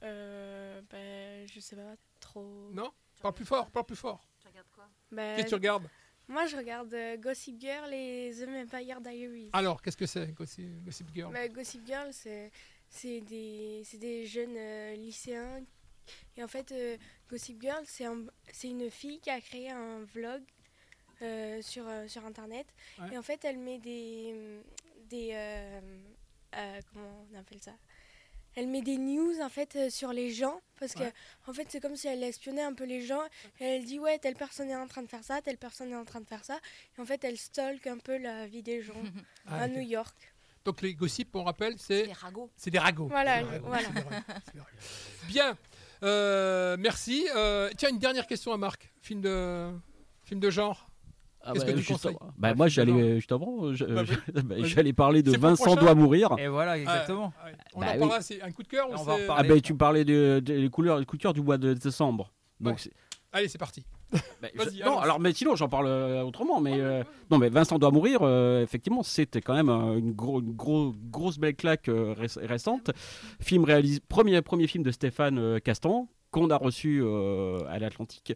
[0.03, 2.68] Euh, ben, je sais pas trop.
[2.72, 2.91] Non?
[3.22, 4.20] Parle plus fort, parle plus fort.
[4.41, 4.85] Tu regardes quoi?
[5.12, 5.85] Ben, Qu'est-ce que tu regardes?
[6.29, 9.51] Moi, je regarde euh, Gossip Girl et The Vampire Diaries.
[9.53, 11.33] Alors, qu'est-ce que c'est, Gossip, Gossip Girl?
[11.33, 12.51] Bah, Gossip Girl, c'est
[12.89, 15.62] c'est des, c'est des jeunes euh, lycéens.
[16.37, 16.97] Et en fait, euh,
[17.31, 20.43] Gossip Girl, c'est un- c'est une fille qui a créé un vlog
[21.61, 22.66] sur, sur Internet.
[22.99, 23.14] Ouais.
[23.14, 24.35] Et en fait, elle met des...
[25.09, 25.29] des
[26.93, 27.73] comment on appelle ça?
[28.55, 31.11] Elle met des news en fait euh, sur les gens parce Ouais.
[31.47, 33.23] que en fait c'est comme si elle espionnait un peu les gens.
[33.61, 35.97] Et elle dit ouais telle personne est en train de faire ça, telle personne est
[35.97, 36.59] en train de faire ça.
[36.97, 38.95] Et en fait elle stalk un peu la vie des gens
[39.47, 39.73] Ah, à ok.
[39.73, 40.17] New York.
[40.65, 42.05] Donc les gossips, on rappelle, c'est.
[42.07, 42.51] des ragots.
[42.57, 43.09] C'est des ragots.
[43.09, 43.89] Voilà, C'est des ragots, voilà.
[43.89, 44.01] des
[44.61, 44.67] ragots.
[45.27, 45.59] Bien.
[46.05, 47.27] Euh, merci.
[47.35, 48.93] Euh, tiens, une dernière question à Marc.
[49.01, 49.71] Film de,
[50.25, 50.89] film de genre.
[51.45, 54.03] Ah Qu'est-ce bah, que tu juste conseilles avant- bah, moi, j'allais juste avant, je- Bah
[54.45, 56.36] bah, j'allais parler de Vincent doit mourir.
[56.38, 57.32] Et voilà, exactement.
[57.43, 57.49] Ah.
[57.74, 57.99] On Bah en oui.
[57.99, 59.49] parlera, c'est un coup de cœur ou On va en c'est- reparler.
[59.51, 62.32] Ah ben tu parlais de- des couleurs, des coutures du mois de décembre.
[62.61, 62.90] Donc Ouais.
[63.34, 63.84] Allez, c'est parti.
[64.12, 66.61] bah, Vas-y, je- non, alors mais sinon j'en parle euh, autrement.
[66.61, 68.18] Mais euh, non, mais Vincent doit mourir.
[68.22, 72.38] euh, effectivement, c'était quand même euh, une, gros, une gros- grosse belle claque euh, réc-
[72.47, 72.90] récente.
[73.40, 78.35] Film réalisé, premier premier film de Stéphane euh, Castan qu'on a reçu euh, à l'Atlantique.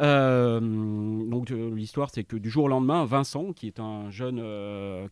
[0.00, 4.42] Euh, donc euh, l'histoire, c'est que du jour au lendemain, Vincent, qui est un jeune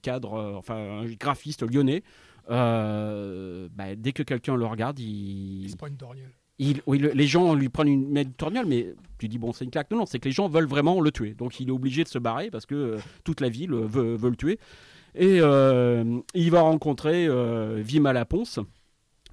[0.02, 2.02] cadre, enfin un graphiste lyonnais,
[2.48, 6.30] bah, dès que quelqu'un le regarde, il, Il se prend une torgnole.
[6.58, 9.64] il- oui, le- les gens lui prennent une, une torgnole, mais tu dis bon, c'est
[9.64, 9.90] une claque.
[9.90, 11.34] Non, non, c'est que les gens veulent vraiment le tuer.
[11.34, 14.36] Donc il est obligé de se barrer parce que toute la ville veut, veut le
[14.36, 14.58] tuer.
[15.14, 17.28] Et il va rencontrer
[17.82, 18.58] Vima Laponce.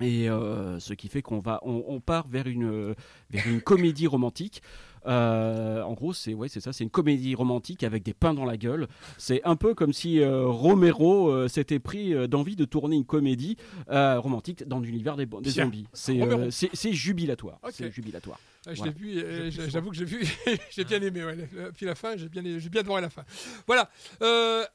[0.01, 2.95] Et euh, ce qui fait qu'on va, on, on part vers une,
[3.31, 4.61] vers une comédie romantique.
[5.05, 8.43] Euh, en gros, c'est ouais, c'est ça, c'est une comédie romantique avec des pains dans
[8.45, 8.87] la gueule.
[9.17, 13.57] C'est un peu comme si euh, Romero s'était pris d'envie de tourner une comédie
[13.89, 15.85] romantique dans l'univers des, des zombies.
[15.93, 17.59] C'est jubilatoire.
[17.71, 18.39] C'est jubilatoire.
[18.67, 18.91] Ah, je Voilà.
[18.91, 20.21] l'ai vu, j'avoue que j'ai vu,
[20.71, 21.23] j'ai bien aimé.
[21.23, 23.23] ouais, Puis la fin, j'ai bien, j'ai bien adoré la fin.
[23.67, 23.89] Voilà.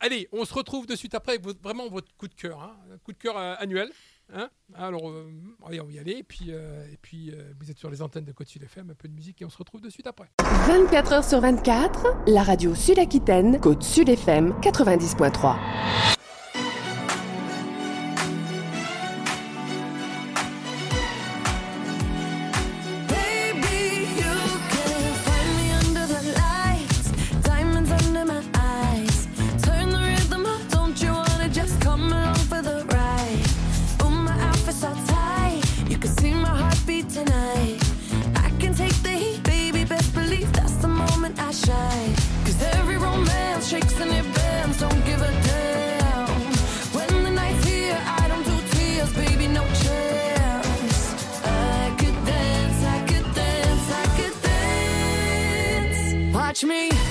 [0.01, 2.77] Allez, on se retrouve de suite après avec votre- vraiment votre coup de cœur, hein,
[2.95, 3.91] un coup de cœur annuel.
[4.33, 4.49] Hein.
[4.75, 5.31] Alors, euh,
[5.67, 6.13] allez, on va y aller.
[6.13, 8.91] Et puis, euh, et puis euh, vous êtes sur les antennes de Côte Sud FM,
[8.91, 10.31] un peu de musique, et on se retrouve de suite après.
[10.67, 16.24] 24 heures sur 24, la radio Sud-Aquitaine, Côte Sud FM 90.3.
[56.55, 57.04] touch me.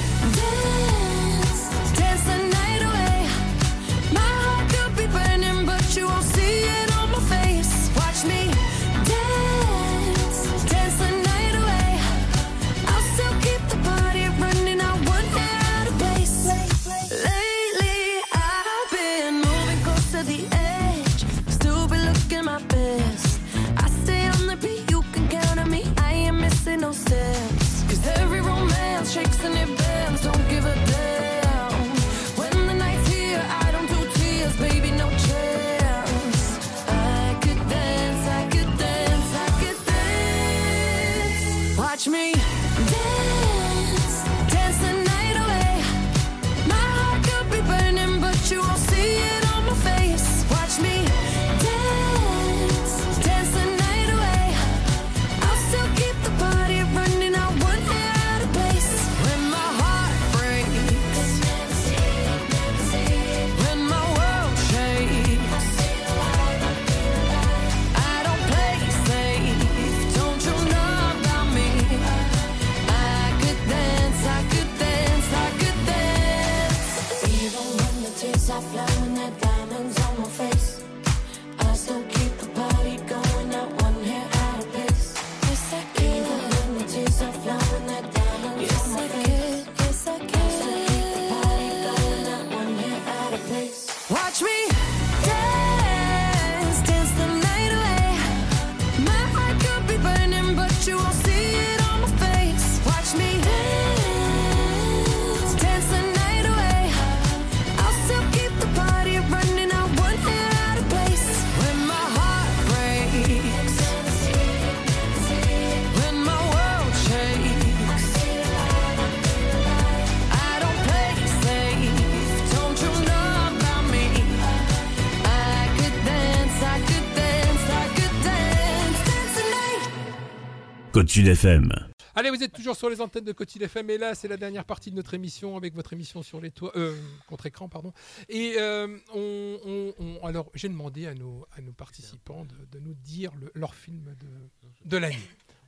[131.13, 131.69] Sud FM.
[132.15, 134.65] Allez, vous êtes toujours sur les antennes de Côte FM et là, c'est la dernière
[134.65, 137.93] partie de notre émission avec votre émission sur les toits, euh, contre écran, pardon.
[138.29, 142.83] Et euh, on, on- on- alors, j'ai demandé à nos, à nos participants de, de
[142.83, 145.19] nous dire le- leur film de, de l'année.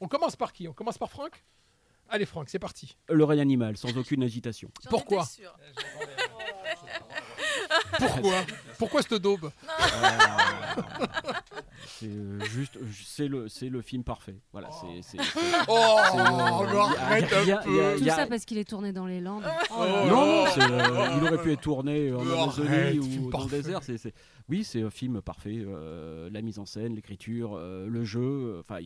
[0.01, 0.67] On commence par qui?
[0.67, 1.43] On commence par Franck?
[2.09, 2.97] Allez, Franck, c'est parti.
[3.07, 4.71] L'oreille animale, sans aucune agitation.
[4.89, 5.27] Pourquoi?
[7.99, 8.34] Pourquoi
[8.78, 9.51] Pourquoi cette daube
[11.88, 14.36] C'est euh, juste, c'est le, c'est le film parfait.
[14.51, 15.01] Voilà, c'est.
[15.01, 16.19] c'est- c'est- Oh, euh,
[16.99, 17.97] arrête un peu.
[17.97, 19.45] Tout y a- ça parce qu'il est tourné dans les Landes.
[19.71, 23.30] Oh non, non, c'est, euh, il aurait pu être tourné en Amazonie arrête, film ou
[23.32, 23.57] dans le parfait.
[23.57, 23.84] désert.
[23.84, 24.13] c'est- c'est-
[24.49, 25.63] Oui, c'est un film parfait.
[25.65, 28.19] euh, la mise en scène, l'écriture, euh, le jeu.
[28.21, 28.80] euh, Enfin,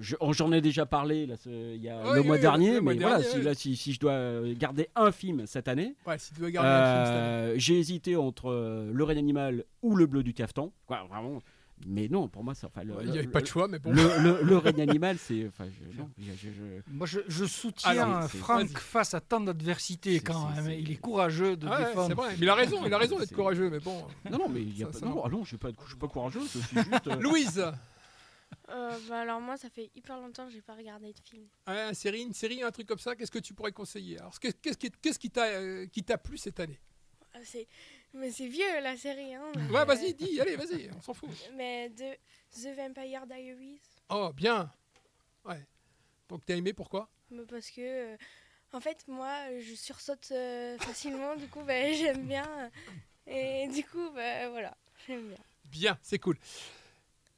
[0.00, 2.26] je- je- oh, j'en ai déjà parlé là, ce- il y a Oui, le oui,
[2.26, 4.88] mois oui, dernier, le mois mais voilà, dernier, si, là, si, si je dois garder
[4.94, 9.96] un film cette année, Ouais, si euh, j'ai hésité entre euh, Le règne animal ou
[9.96, 10.72] Le bleu du caftan.
[10.86, 11.40] Quoi, vraiment.
[11.84, 12.68] Mais non, pour moi, ça.
[12.68, 13.90] Enfin, le- Ouais, il y le- avait pas de choix, mais bon.
[13.90, 15.48] Le, le- le règne animal, c'est.
[15.48, 19.20] Enfin, je, non, je- je- je- Moi, je, je soutiens Alors, c'est- Franck face à
[19.20, 20.70] tant d'adversité quand même.
[20.78, 22.06] Il est courageux de Ah ouais, défendre.
[22.06, 24.00] c'est vrai, mais il a raison, il a raison d'être courageux, mais bon.
[24.30, 24.98] Non, non, mais il y a Ça, pas.
[25.00, 25.22] ça Non, va.
[25.24, 26.40] ah non, je suis pas, je suis pas courageux.
[26.42, 27.06] Je suis juste.
[27.08, 27.64] euh, Louise
[28.68, 31.46] Euh, bah alors moi, ça fait hyper longtemps que j'ai pas regardé de film.
[31.66, 34.18] Ouais, une série, une série, un truc comme ça, qu'est-ce que tu pourrais conseiller?
[34.18, 36.78] Alors, qu'est- qu'est-ce qui, qu'est-ce qui t'a, euh, qui t'a plu cette année?
[37.34, 37.66] Ah, c'est...
[38.14, 39.34] Mais c'est vieux la série.
[39.34, 41.30] Hein, Ouais, euh, vas-y, dis, allez, vas-y, on s'en fout.
[41.54, 42.14] Mais de
[42.54, 43.80] The Vampire Diaries,
[44.10, 44.70] Oh, bien.
[45.44, 45.64] Ouais.
[46.28, 47.08] Donc, t'as aimé, pourquoi?
[47.30, 48.16] Mais parce que euh,
[48.72, 51.34] en fait moi, je sursaute euh, facilement.
[51.36, 52.70] du coup, bah, j'aime bien.
[53.26, 54.76] Et du coup, bah, voilà,
[55.06, 55.38] j'aime bien.
[55.64, 56.36] Bien, c'est cool.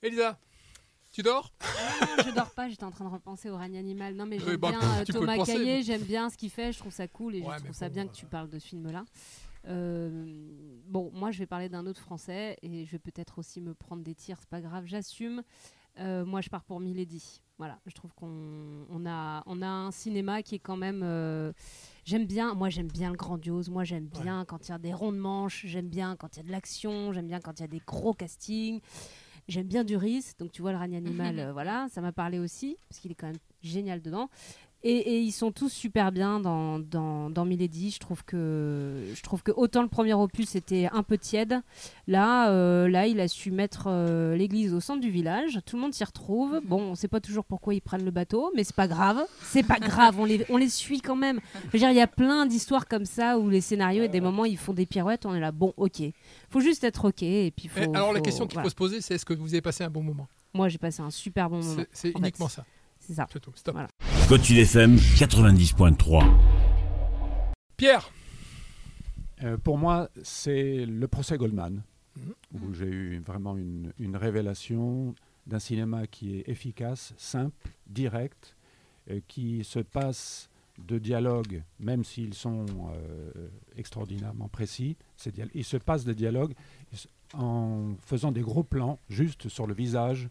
[0.02, 0.38] Elisa,
[1.14, 1.52] tu dors?
[1.62, 4.14] Non, je dors pas, j'étais en train de repenser au règne animal.
[4.16, 6.50] Non, mais j'aime bah, bien pff, euh, Thomas penser, Caillé, mais- j'aime bien ce qu'il
[6.50, 8.50] fait, je trouve ça cool et Ouais, je trouve ça bon, bien que tu parles
[8.50, 9.04] de ce film-là.
[9.66, 10.26] Euh,
[10.86, 14.02] bon, moi je vais parler d'un autre français et je vais peut-être aussi me prendre
[14.02, 15.42] des tirs, c'est pas grave, j'assume.
[16.00, 17.40] Euh, moi je pars pour Milady.
[17.56, 21.02] Voilà, je trouve qu'on on a, on a un cinéma qui est quand même.
[21.04, 21.52] euh,
[22.04, 24.92] j'aime bien, moi j'aime bien le grandiose, moi j'aime bien quand il y a des
[24.92, 27.62] ronds de manches, j'aime bien quand il y a de l'action, j'aime bien quand il
[27.62, 28.80] y a des gros castings.
[29.48, 32.76] J'aime bien Duris, donc tu vois le règne animal, euh, voilà, ça m'a parlé aussi,
[32.88, 34.28] parce qu'il est quand même génial dedans.
[34.86, 37.90] Et, et ils sont tous super bien dans, dans, dans Milady.
[37.90, 41.62] Je trouve, que, je trouve que autant le premier opus était un peu tiède,
[42.06, 45.58] là, euh, là il a su mettre euh, l'église au centre du village.
[45.64, 46.60] Tout le monde s'y retrouve.
[46.66, 49.24] Bon, on sait pas toujours pourquoi ils prennent le bateau, mais c'est pas grave.
[49.42, 51.40] C'est pas grave, on les, on les suit quand même.
[51.64, 54.20] Je veux dire, il y a plein d'histoires comme ça où les scénarios, et des
[54.20, 55.24] moments, ils font des pirouettes.
[55.24, 56.02] On est là, bon, ok.
[56.50, 57.22] Faut juste être ok.
[57.22, 58.64] Et puis faut, Eh, Alors, la question qu'il voilà.
[58.66, 60.28] faut se poser, c'est est-ce que vous avez passé un bon moment?
[60.52, 61.76] Moi, j'ai passé un super bon moment.
[61.92, 62.56] C'est- C'est en uniquement fait.
[62.56, 62.66] ça.
[63.00, 63.26] C'est ça.
[63.32, 63.74] C'est tout, stop.
[63.74, 63.88] Voilà.
[64.28, 66.24] Côte Sud FM 90.3.
[67.76, 68.10] Pierre
[69.42, 71.82] Euh, pour moi, c'est le procès Goldman,
[72.54, 75.14] où j'ai eu vraiment une, une révélation
[75.46, 78.56] d'un cinéma qui est efficace, simple, direct,
[79.10, 80.48] euh, qui se passe
[80.78, 82.64] de dialogues, même s'ils sont
[82.94, 84.96] euh, extraordinairement précis,
[85.54, 86.54] il se passe de dialogues
[87.34, 90.30] en faisant des gros plans juste sur le visage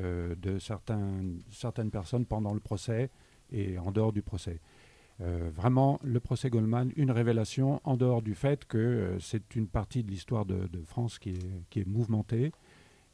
[0.00, 3.08] euh, de certains, certaines personnes pendant le procès
[3.52, 4.60] et en dehors du procès.
[5.20, 9.66] Euh, vraiment, le procès Goldman, une révélation en dehors du fait que euh, c'est une
[9.66, 12.52] partie de l'histoire de, de France qui est, qui est mouvementée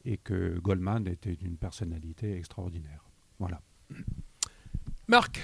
[0.04, 3.04] et que Goldman était une personnalité extraordinaire.
[3.38, 3.60] Voilà.
[5.08, 5.40] Marc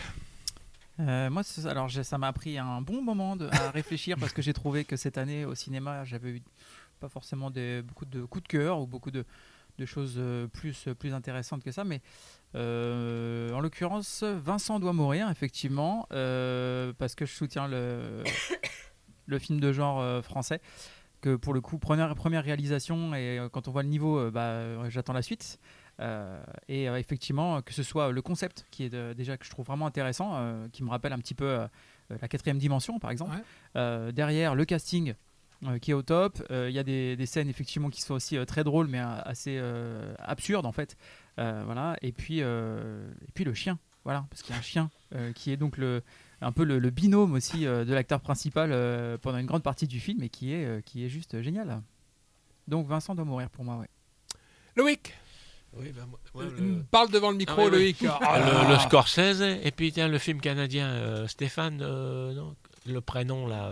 [0.99, 4.53] Euh, moi, alors ça m'a pris un bon moment de- à réfléchir parce que j'ai
[4.53, 6.43] trouvé que cette année au cinéma, j'avais eu
[6.99, 9.25] pas forcément des, beaucoup de coups de cœur ou beaucoup de,
[9.81, 11.83] de choses euh, plus, plus intéressantes que ça.
[11.83, 12.01] Mais
[12.55, 18.23] euh, en l'occurrence, Vincent doit mourir, effectivement, euh, parce que je soutiens le,
[19.27, 20.61] le film de genre euh, français.
[21.21, 24.31] Que pour le coup, première, première réalisation, et euh, quand on voit le niveau, euh,
[24.31, 25.59] bah, euh, j'attends la suite.
[26.01, 29.51] Euh, et euh, effectivement, que ce soit le concept qui est de- déjà que je
[29.51, 31.67] trouve vraiment intéressant, euh, qui me rappelle un petit peu euh,
[32.09, 33.37] la quatrième dimension par exemple.
[33.77, 35.15] Euh, derrière, le casting euh,
[35.81, 36.43] qui est au top.
[36.51, 39.01] Euh, Il y a des, des scènes effectivement qui sont aussi euh, très drôles, mais
[39.01, 40.97] euh, assez euh, absurdes en fait.
[41.39, 41.97] Euh, voilà.
[42.03, 43.79] Et puis, euh, et puis le chien.
[44.05, 46.03] Voilà, parce qu'il y a un chien euh, qui est donc le,
[46.41, 49.87] un peu le, le binôme aussi euh, de l'acteur principal euh, pendant une grande partie
[49.87, 51.83] du film et qui est, euh, qui est juste génial.
[52.67, 53.89] Donc Vincent doit mourir pour moi, ouais.
[54.77, 55.13] Loïc
[55.75, 57.79] Oui, ben, moi- moi, Euh, le- Parle devant le micro, Ah oui, oui.
[57.79, 58.05] Loïc.
[58.23, 62.57] Ah le, le Scorsese, et puis tiens, le film canadien, euh, Stéphane, euh, non,
[62.87, 63.71] le prénom là.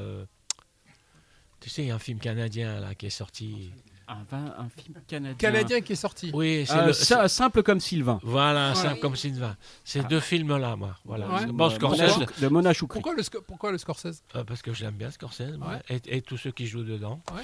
[1.60, 3.72] Tu sais, il y a un film canadien là qui est sorti.
[4.10, 5.36] Un, vin- un film canadien.
[5.36, 6.30] Canadien qui est sorti.
[6.32, 8.18] Oui, c'est Euh, le- simple comme Sylvain.
[8.22, 8.74] Voilà, Ouais.
[8.74, 9.54] simple comme Sylvain.
[9.84, 10.96] Ces deux films-là, moi.
[11.04, 11.28] Voilà.
[11.28, 11.46] Ouais.
[11.46, 13.00] Bon, Scorsese, de Mona Choukri.
[13.02, 14.22] Pourquoi le, pourquoi le Scorsese?
[14.34, 16.00] Euh, parce que j'aime bien Scorsese, moi, Ouais.
[16.06, 17.20] et, et tous ceux qui jouent dedans.
[17.34, 17.42] Ouais.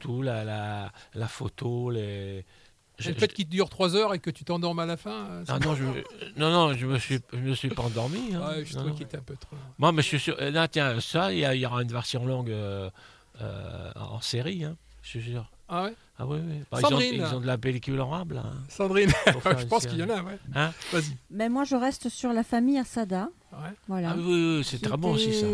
[0.00, 2.46] Tout, la, la, la photo, les,
[2.98, 5.26] Je- le fait qu'il dure 3 heures et que tu t'endormes à la fin.
[5.26, 5.84] euh, Ah non, je,
[6.38, 8.34] non, non, je me suis, je me suis pas endormi.
[8.34, 8.48] hein.
[8.48, 9.56] Ouais, je Non, trouvais qu'il était un peu trop.
[9.76, 10.36] Moi, mais je suis sûr.
[10.40, 12.88] euh, Là, tiens, ça, il y, aura une version longue euh,
[13.40, 15.50] euh, en série, hein, je suis sûr.
[15.68, 15.94] Ah ouais?
[16.18, 16.60] Ah oui, oui.
[16.70, 17.14] Bah, ils, ont, Sandrine.
[17.14, 18.42] ils ont de la pellicule en rab, là.
[18.46, 18.56] hein.
[18.68, 20.38] Sandrine, je pense qu'il y en a, ouais.
[20.54, 21.14] Hein Vas-y.
[21.30, 23.28] Mais moi, je reste sur la famille Asada.
[23.86, 24.10] Voilà.
[24.12, 25.46] Ah oui, oui, oui, c'est très bon aussi, ça.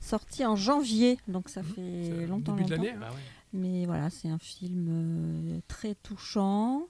[0.00, 2.54] Sorti en janvier, donc ça fait longtemps.
[2.56, 2.82] début de longtemps.
[2.84, 2.98] l'année, hein.
[3.00, 3.20] Bah ouais.
[3.54, 6.86] Mais voilà, c'est un film euh, très touchant.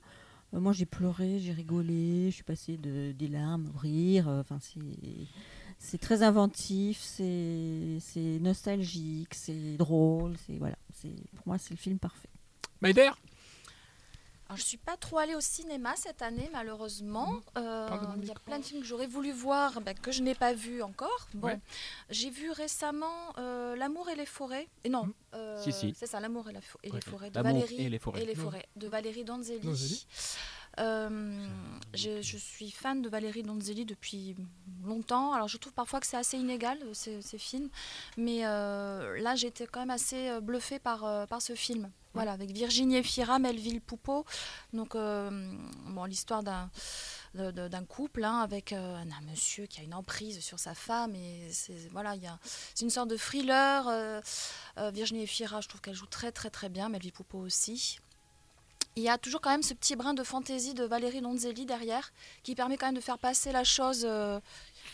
[0.55, 4.29] Euh, moi, j'ai pleuré, j'ai rigolé, je suis passée de, des larmes au rire.
[4.29, 4.79] euh, Enfin, c'est
[5.85, 7.99] c'est très inventif, c'est
[8.41, 10.35] nostalgique, c'est drôle.
[10.47, 12.29] C'est voilà, c'est pour moi, c'est le film parfait.
[12.81, 13.11] Maïder
[14.47, 17.41] Alors, je suis pas trop allée au cinéma cette année, malheureusement.
[17.57, 20.13] Euh, dans le il y a plein de films que j'aurais voulu voir, ben, que
[20.13, 21.29] je n'ai pas vus encore.
[21.35, 21.59] Bon, Ouais.
[22.11, 24.69] j'ai vu récemment euh, L'amour et les forêts.
[24.85, 25.95] Et non, euh, Si, si.
[25.99, 26.97] c'est ça, L'amour et, la fo- et Ouais.
[27.05, 28.23] les forêts de L'amour Valérie et les forêts.
[28.25, 28.37] et Mm.
[28.37, 29.61] forêts de Valérie Donzelli.
[29.61, 30.07] Donzelli.
[30.81, 31.49] Euh,
[31.95, 34.37] je, suis fan de Valérie Donzelli depuis
[34.85, 35.33] longtemps.
[35.33, 37.69] Alors je trouve parfois que c'est assez inégal euh, ces, films,
[38.17, 41.91] mais euh, là j'étais quand même assez euh, bluffée par, par ce film.
[42.15, 44.27] Voilà, avec Virginie Efira, Melville Poupeau.
[44.75, 46.71] Donc bon, l'histoire d'un
[47.35, 51.89] d'un couple hein, avec un, monsieur qui a une emprise sur sa femme et c'est
[51.91, 52.31] voilà il
[52.75, 54.21] c'est une sorte de thriller.
[54.77, 57.99] Virginie Efira, je trouve qu'elle joue très très très bien, Melville Poupeau aussi.
[58.97, 62.13] Il y a toujours quand même ce petit brin de fantaisie de Valérie Donzelli derrière,
[62.43, 64.39] qui permet quand même de faire passer la chose, euh,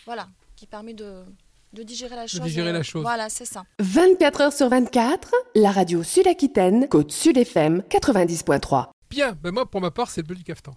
[0.07, 1.25] voilà, qui permet de,
[1.73, 2.41] de digérer la chose.
[2.43, 3.03] digérer euh, la chose.
[3.03, 3.65] Voilà, c'est ça.
[3.81, 8.89] 24 heures sur 24, la radio Sud-Aquitaine, Côte Sud FM 90.3.
[9.11, 10.77] Bien, ben moi pour ma part c'est le bleu du cafetan.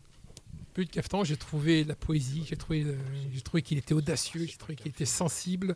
[0.55, 2.97] Le bleu du cafetan, j'ai trouvé la poésie, j'ai trouvé, euh,
[3.33, 5.75] j'ai trouvé qu'il était audacieux, j'ai trouvé qu'il était sensible,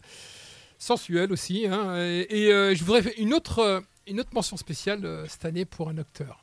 [0.79, 1.67] sensuel aussi.
[1.67, 5.45] hein, et et, euh, je voudrais faire une autre, une autre mention spéciale euh, cette
[5.45, 6.41] année pour un acteur,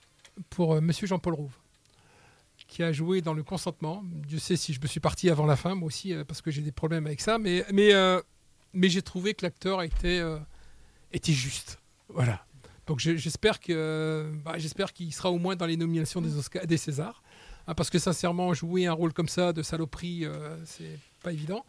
[0.50, 1.54] pour euh, Monsieur Jean-Paul Rouve,
[2.68, 4.02] qui a joué dans Le Consentement.
[4.26, 6.50] Dieu sait si je me suis parti avant la fin, moi aussi, euh, parce que
[6.50, 8.20] j'ai des problèmes avec ça, mais, mais, euh,
[8.74, 10.22] j'ai trouvé que l'acteur était,
[11.12, 11.78] était juste.
[12.08, 12.44] Voilà.
[12.86, 16.66] Donc je- j'espère que bah, j'espère qu'il sera au moins dans les nominations des Oscars,
[16.66, 17.22] des Césars,
[17.68, 20.26] Hein, parce que sincèrement jouer un rôle comme ça de saloperie,
[20.64, 21.64] c'est pas évident,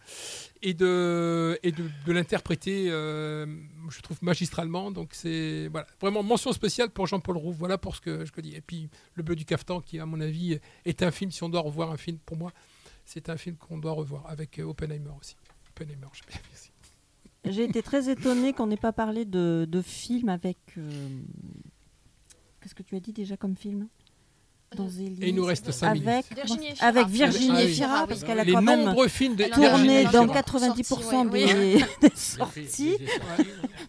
[0.62, 3.46] et de et de, l'interpréter, euh,
[3.90, 4.92] je trouve magistralement.
[4.92, 7.56] Donc c'est voilà vraiment mention spéciale pour Jean-Paul Rouve.
[7.58, 8.56] Voilà pour ce que je dis.
[8.56, 11.32] Et puis Le Bleu du Cafetan, qui à mon avis est un film.
[11.32, 12.52] Si on doit revoir un film, pour moi,
[13.06, 15.36] c'est un film qu'on doit revoir avec euh, Oppenheimer aussi.
[15.70, 16.08] Oppenheimer.
[17.46, 20.58] J'ai été très étonnée qu'on n'ait pas parlé de, de film avec.
[20.78, 21.10] euh,
[22.62, 23.90] Qu'est-ce que tu as dit déjà comme film?
[25.22, 26.26] Et il nous reste cinq avec, minutes.
[26.36, 26.88] Virginie Efira.
[26.88, 27.64] Avec Virginie Ah.
[27.64, 28.06] Efira, Ah oui.
[28.10, 30.42] parce qu'elle a Les quand même tourné Virginie dans Efira.
[30.42, 31.84] 90% Sorties, des, oui.
[32.02, 32.98] des sorties.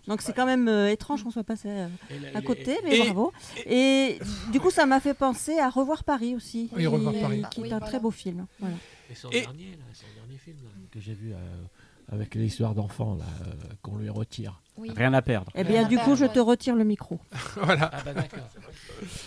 [0.07, 1.89] Donc c'est quand même euh, étrange qu'on soit passé euh,
[2.35, 3.33] à côté, mais Et- bravo.
[3.67, 4.19] Et
[4.53, 7.43] du coup, ça m'a fait penser à Revoir Paris aussi, Oui, Revoir qui- Paris.
[7.51, 7.87] qui est Oui, un voilà.
[7.87, 8.47] très beau film.
[8.61, 8.77] Voilà.
[9.11, 11.37] Et son Et- dernier, là, son dernier film là, que j'ai vu euh,
[12.15, 13.53] avec l'histoire d'enfant là, euh,
[13.83, 14.61] qu'on lui retire.
[14.77, 14.91] Oui.
[14.97, 15.53] Rien à perdre.
[15.55, 16.33] Eh bien, du coup, je ouais.
[16.33, 17.21] te retire le micro.
[17.57, 17.91] voilà.
[17.93, 18.25] Ah bah.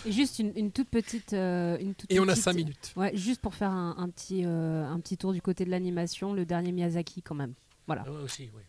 [0.04, 1.32] Et juste une, une toute petite.
[1.32, 2.92] euh, une toute Et on a cinq minutes.
[2.96, 6.34] Ouais, juste pour faire un, un petit, euh, un petit tour du côté de l'animation,
[6.34, 7.54] le dernier Miyazaki quand même.
[7.86, 8.04] Voilà.
[8.06, 8.62] Ah aussi, oui.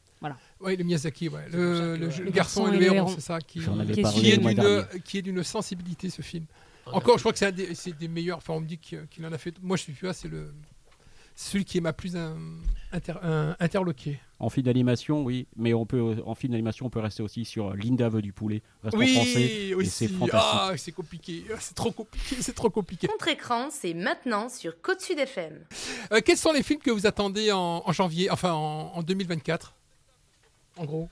[0.61, 1.47] Oui, le Miyazaki, ouais.
[1.49, 4.83] Le, garçon et le héron, c'est ça, qui, Qui est qui est d'une dernier.
[5.03, 6.45] qui est d'une sensibilité ce film.
[6.85, 8.37] Encore, je crois que c'est un des, c'est des meilleurs.
[8.37, 9.53] Enfin, on me dit qu'il en a fait.
[9.61, 10.53] Moi, je suis là, c'est le
[11.41, 12.35] celui qui m'a plus un,
[12.91, 14.19] inter- un- interloqué.
[14.41, 17.73] En film d'animation, oui, mais on peut en film d'animation, on peut rester aussi sur
[17.73, 19.89] Linda veut du poulet, reste en Oui, français, aussi.
[19.89, 20.31] c'est fantastique.
[20.33, 21.43] Ah, c'est compliqué.
[21.53, 22.35] Ah, C'est trop compliqué.
[22.41, 23.07] C'est trop compliqué.
[23.07, 25.59] Contre-écran, c'est maintenant sur Côte Sud FM.
[26.13, 29.75] Euh, quels sont les films que vous attendez en, en janvier, enfin en, en 2024
[30.77, 31.09] En gros.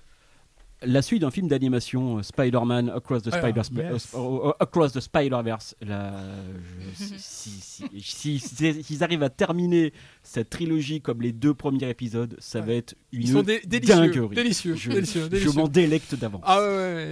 [0.83, 4.99] La suite d'un film d'animation, euh, Spider-Man Across the, Alors, Spider euh, euh, Across the
[4.99, 5.75] Spider-Verse.
[7.99, 13.23] S'ils arrivent à terminer cette trilogie comme les deux premiers épisodes, ça va être une
[13.23, 14.35] Ils sont dé- délicieux, dinguerie.
[14.35, 16.43] délicieux, Je, m'en délecte d'avance.
[16.45, 16.59] Ah.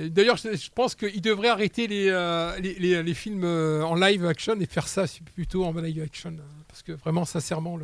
[0.10, 5.66] D'ailleurs, je, pense qu'ils devraient arrêter les, films en live action et faire ça plutôt
[5.66, 6.34] en live action.
[6.34, 7.80] euh, Parce que vraiment, sincèrement,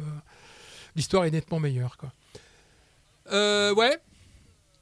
[0.95, 1.97] l'histoire est nettement meilleure.
[1.97, 2.13] Quoi.
[3.32, 3.97] Ouais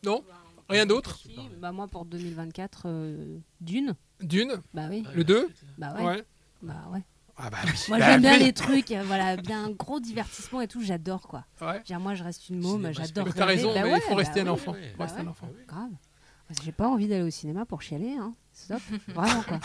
[0.03, 0.25] Non?
[0.69, 3.95] Rien d'autre Si, bah moi pour 2024, euh, Dune.
[4.21, 5.03] Dune Bah oui.
[5.15, 6.03] Le 2 Bah ouais.
[6.05, 6.23] Ouais.
[6.61, 7.01] Bah ouais.
[7.37, 7.57] Ah bah.
[7.87, 11.45] Moi Bah j'aime bien les trucs, euh, voilà, bien gros divertissement et tout, j'adore quoi.
[11.61, 11.67] Ouais.
[11.73, 13.27] Je veux dire, moi je reste une môme, j'adore.
[13.33, 14.59] T'as raison, Bah mais il ouais, faut rester bah un oui.
[14.59, 14.73] enfant.
[14.97, 15.49] Faut rester Bah un enfant.
[15.67, 15.91] Grave.
[16.63, 18.33] J'ai pas envie d'aller au cinéma pour chialer, hein.
[18.53, 18.81] Stop.
[19.09, 19.59] Vraiment quoi.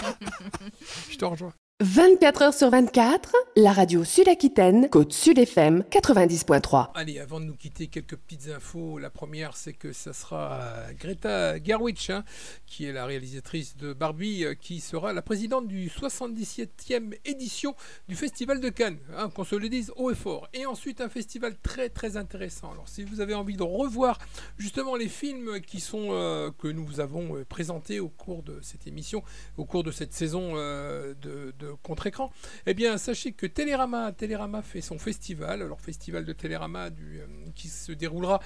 [1.11, 1.52] Je te rejoins.
[1.81, 6.91] 24 heures sur 24, la radio Sud-Aquitaine, Côte Sud FM 90.3.
[6.95, 9.01] Allez, avant de nous quitter, quelques petites infos.
[9.01, 10.61] La première, c'est que ça sera
[10.97, 12.22] Greta Gerwig, hein,
[12.64, 17.75] qui est la réalisatrice de Barbie, euh, qui sera la présidente du 77e édition
[18.07, 18.99] du Festival de Cannes.
[19.16, 20.47] hein, Qu'on se le dise haut et fort.
[20.55, 22.70] Et ensuite, un festival très très intéressant.
[22.70, 24.20] Alors, si vous avez envie de revoir
[24.59, 28.87] justement les films qui sont euh, que nous avons euh, présentés au cours de cette
[28.87, 29.25] émission,
[29.57, 31.14] au cours de cette saison de,
[31.59, 32.33] de contre-écran,
[32.67, 37.69] eh bien, sachez que Télérama, Télérama fait son festival, alors festival de Télérama euh, qui
[37.69, 38.41] se déroulera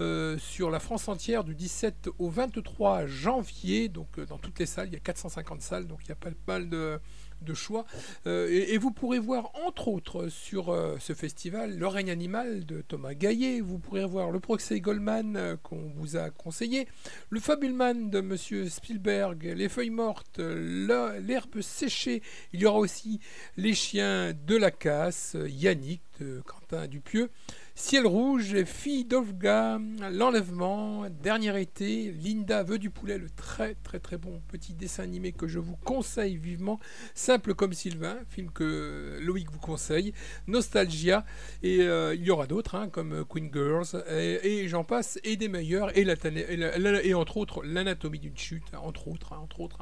[0.00, 4.66] euh, sur la France entière du 17 au 23 janvier, donc euh, dans toutes les
[4.66, 7.00] salles, il y a 450 salles, donc il y a pas mal de
[7.42, 7.84] de choix.
[8.26, 12.80] Euh, et, vous pourrez voir, entre autres, sur euh, ce festival, Le règne animal de
[12.80, 13.60] Thomas Gaillet.
[13.60, 16.88] Vous pourrez voir Le procès Goldman euh, qu'on vous a conseillé.
[17.30, 19.52] Le Fabulman de Monsieur Spielberg.
[19.56, 20.38] Les feuilles mortes.
[20.38, 22.22] L'herbe séchée.
[22.52, 23.20] Il y aura aussi
[23.56, 25.36] Les chiens de la casse.
[25.46, 27.30] Yannick de Quentin Dupieux.
[27.76, 29.80] Ciel rouge, Fille d'Olga,
[30.12, 35.32] L'enlèvement, Dernier été, Linda veut du poulet, le très très très bon petit dessin animé
[35.32, 36.78] que je vous conseille vivement,
[37.14, 40.14] Simple comme Sylvain, film que Loïc vous conseille,
[40.46, 41.24] Nostalgia,
[41.64, 45.48] et euh, il y aura d'autres hein, comme Queen Girls, et, j'en passe, et des
[45.48, 49.78] meilleurs, et, entre autres l'anatomie d'une chute, hein, entre autres, hein, entre autres.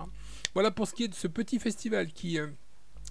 [0.55, 2.39] Voilà pour ce qui est de ce petit festival qui...
[2.39, 2.47] euh,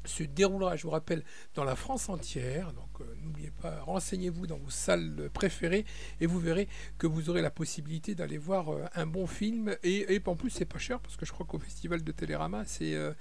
[0.06, 1.24] se déroulera, je vous rappelle,
[1.56, 2.74] dans la France entière.
[2.74, 5.86] Donc euh, n'oubliez pas, renseignez-vous dans vos salles préférées
[6.20, 9.76] et vous verrez que vous aurez la possibilité d'aller voir euh, un bon film.
[9.84, 12.96] Et, en plus, c'est pas cher parce que je crois qu'au festival de Télérama, c'est
[12.96, 13.14] euh,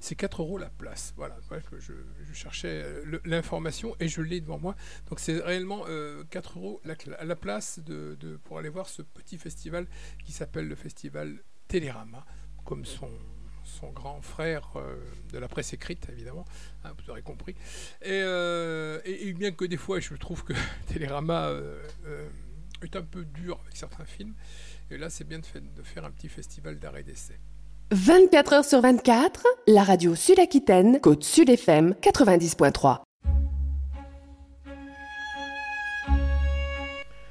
[0.00, 1.12] c'est 4 euros la place.
[1.16, 1.38] Voilà,
[1.78, 1.92] je,
[2.32, 4.76] cherchais euh, l'information et je l'ai devant moi.
[5.08, 7.80] Donc c'est réellement euh, 4 euros la, place
[8.44, 9.86] pour aller voir ce petit festival
[10.24, 12.24] qui s'appelle le festival Télérama,
[12.64, 13.10] comme son
[13.68, 14.96] son grand frère euh,
[15.32, 16.44] de la presse écrite, évidemment,
[16.84, 17.54] hein, vous aurez compris.
[18.02, 20.52] Et, euh, et- bien que des fois, je trouve que
[20.86, 21.80] Télérama euh,
[22.82, 24.34] est un peu dur avec certains films,
[24.90, 27.38] et là, c'est bien de, fait- de faire un petit festival d'arrêt d'essai.
[27.92, 33.00] 24 heures sur 24, la radio Sud-Aquitaine, Côte Sud FM 90.3.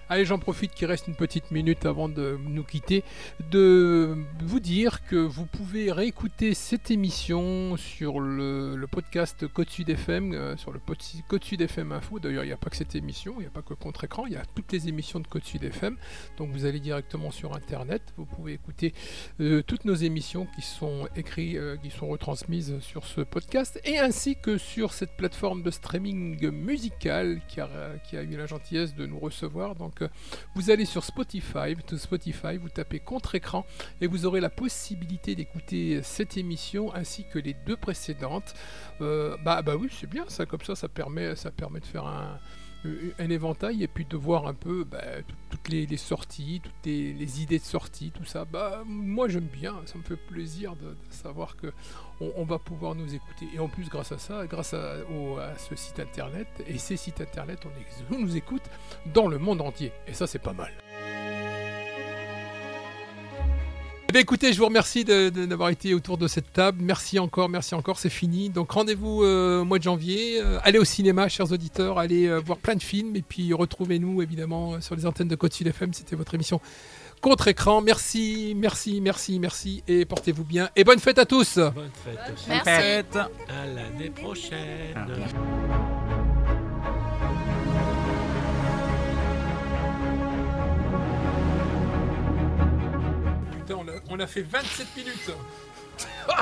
[0.10, 3.04] Allez, j'en profite qu'il reste une petite minute avant de nous quitter,
[3.52, 10.32] de vous dire que vous pouvez réécouter cette émission sur le, podcast Côte Sud FM,
[10.32, 12.20] euh, sur le Côte Sud FM Info.
[12.20, 14.34] D'ailleurs, il n'y a pas que cette émission, il n'y a pas que Contre-Écran, il
[14.34, 15.98] y a toutes les émissions de Côte Sud FM.
[16.38, 18.94] Donc vous allez directement sur Internet, vous pouvez écouter
[19.42, 24.00] euh, toutes nos émissions qui sont écrites, euh, qui sont retransmises sur ce podcast, et
[24.00, 29.20] ainsi que sur cette plateforme de streaming musical qui a, eu la gentillesse de nous
[29.20, 29.76] recevoir.
[30.04, 30.10] Euh,
[30.56, 33.66] vous allez sur Spotify, Spotify, vous tapez contre-écran
[34.02, 38.54] et vous aurez la possibilité d'écouter cette émission ainsi que les deux précédentes.
[39.02, 42.06] Euh, bah, bah oui, c'est bien ça, comme ça, ça permet, ça permet de faire
[42.06, 42.40] un,
[43.20, 47.42] un éventail et puis de voir un peu bah, tout- toutes les, sorties, toutes les,
[47.42, 48.46] idées de sortie, tout ça.
[48.46, 51.74] Bah, moi j'aime bien, ça me fait plaisir de, savoir que
[52.20, 53.48] on, va pouvoir nous écouter.
[53.54, 54.96] Et en plus, grâce à ça, grâce à,
[55.58, 57.60] ce site internet et ces sites internet,
[58.12, 58.64] on nous écoute
[59.14, 59.92] dans le monde entier.
[60.08, 60.72] Et ça, c'est pas mal.
[64.18, 66.80] Bien, écoutez, je vous remercie de- de- d'avoir été autour de cette table.
[66.82, 68.50] Merci encore, merci encore, c'est fini.
[68.50, 70.42] Donc rendez-vous euh, au mois de janvier.
[70.42, 74.22] Euh, allez au cinéma, chers auditeurs, allez euh, voir plein de films et puis retrouvez-nous
[74.24, 75.94] évidemment sur les antennes de Côte Sud FM.
[75.94, 76.60] C'était votre émission
[77.22, 77.82] contre-écran.
[77.82, 81.58] Merci, merci, merci, merci et portez-vous bien et bonne fête à tous.
[81.58, 82.46] Bonne fête aussi.
[82.50, 82.64] Merci.
[82.66, 83.16] Fête.
[83.16, 85.08] À l'année prochaine.
[93.68, 95.32] Putain, on a, on a fait 27 minutes.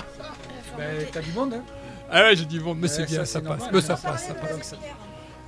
[0.78, 1.64] Ben, T'as du monde, hein
[2.12, 3.70] Ah ouais, j'ai dit bon, mais c'est bien, ça, passe, normal.
[3.74, 4.76] mais ça passe, ça passe.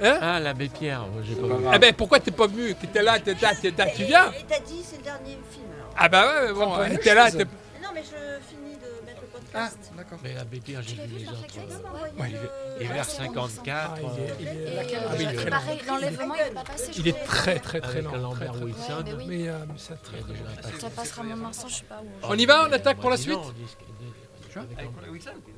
[0.01, 1.65] Hein Ah, l'abbé Pierre, moi, j'ai pas vu.
[1.73, 2.73] Eh ben pourquoi t'es pas venu?
[2.75, 5.65] T'étais là, t'es là, t'es là, tu viens Et t'as dit c'est le dernier film
[5.75, 5.93] alors.
[5.97, 7.37] Ah bah ouais, mais bon, Prends pas une t'es là, chose.
[7.39, 7.43] t'es...
[7.83, 8.86] Non mais je finis de
[9.53, 10.19] Ah, d'accord.
[10.23, 11.37] Mais l'abbé Pierre, j'ai vu les autres.
[11.57, 13.93] euh, Ouais, il est- Et vers 54.
[13.95, 15.49] Ah, il est- il est- euh,
[15.87, 16.91] l'enlèvement, il n'est pas passé.
[16.97, 18.15] Il est très très très lent.
[18.17, 18.79] Lambert très, très- Wilson.
[18.97, 19.25] Ouais, mais oui.
[19.27, 20.79] Mais, euh, mais ça très.
[20.79, 22.07] Ça passera mon instant, je sais pas où.
[22.23, 23.37] On y va, on attaque pour la suite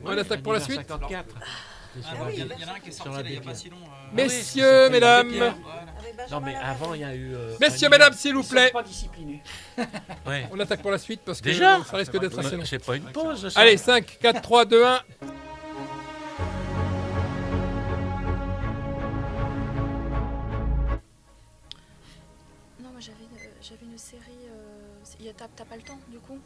[0.03, 1.35] on attaque pour la suite 54.
[1.95, 2.55] C'est sur la oui, il y Bible.
[2.63, 3.51] en a un qui est Sur sorti la il y a Bible.
[3.51, 3.77] pas si long.
[4.13, 5.31] Messieurs, mesdames.
[6.31, 7.33] Non, mais avant, il y a eu.
[7.35, 8.71] euh, Messieurs, un- mesdames, s'il vous plaît.
[8.71, 9.41] Pas discipliné.
[10.27, 10.47] Ouais.
[10.51, 12.65] On attaque pour la suite parce que Déjà ça risque d'être assez long.
[12.65, 13.59] C'est pas une pause, ça.
[13.59, 14.99] Allez, 5, 4, 3, 2, 1.
[22.81, 24.21] Non, moi j'avais une, j'avais une série.
[24.49, 26.39] euh, c'est- y a- T'as t'as pas le temps du coup?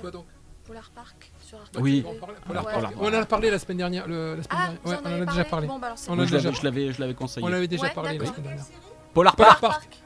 [0.00, 0.24] Quoi donc?
[0.64, 2.02] Polar Park sur Arte Oui.
[2.02, 2.18] TV.
[2.46, 2.72] Polar Ouais.
[2.72, 2.94] Park.
[3.00, 4.06] On en a parlé la semaine dernière.
[4.06, 4.80] le- la semaine Ah, dernière.
[4.84, 5.66] vous en Ouais, on en avez a déjà parlé.
[5.66, 7.46] Bon, bah alors c'est On a je déjà l'avais- je l'avais je l'avais conseillé.
[7.46, 8.34] On l'avait déjà Ouais, parlé la d'accord.
[8.36, 8.66] semaine dernière.
[9.14, 9.72] Polar Polar Park.
[9.72, 9.96] Park.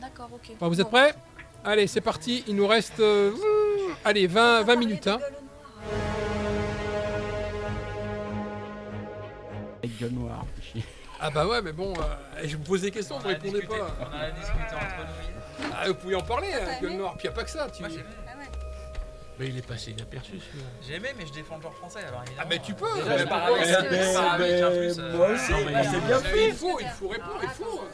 [0.00, 0.52] D'accord, ok.
[0.58, 1.14] Bon, vous êtes prêts?
[1.64, 2.44] Allez, c'est parti.
[2.46, 3.32] Il nous reste euh,
[4.04, 5.06] allez 20, 20 minutes.
[5.08, 5.18] hein.
[9.82, 10.44] Avec gueule noire.
[11.20, 13.74] Ah bah ouais, mais bon, euh, je vous pose des questions, vous répondez pas.
[14.00, 15.68] on en a discuté entre nous.
[15.76, 17.14] Ah, vous pouvez en parler, hein, gueule noire.
[17.18, 17.68] Puis y a pas que ça.
[17.70, 17.82] Tu...
[19.38, 20.68] Mais il est passé inaperçu celui-là.
[20.86, 22.42] J'ai aimé, mais je défends le genre français alors évidemment.
[22.44, 22.86] Ah mais tu peux.
[22.96, 23.12] Déjà,
[24.98, 25.52] euh, aussi.
[25.64, 26.48] mais bah, il- c'est bien fait.
[26.48, 27.84] Il faut, il faut répondre, il faut.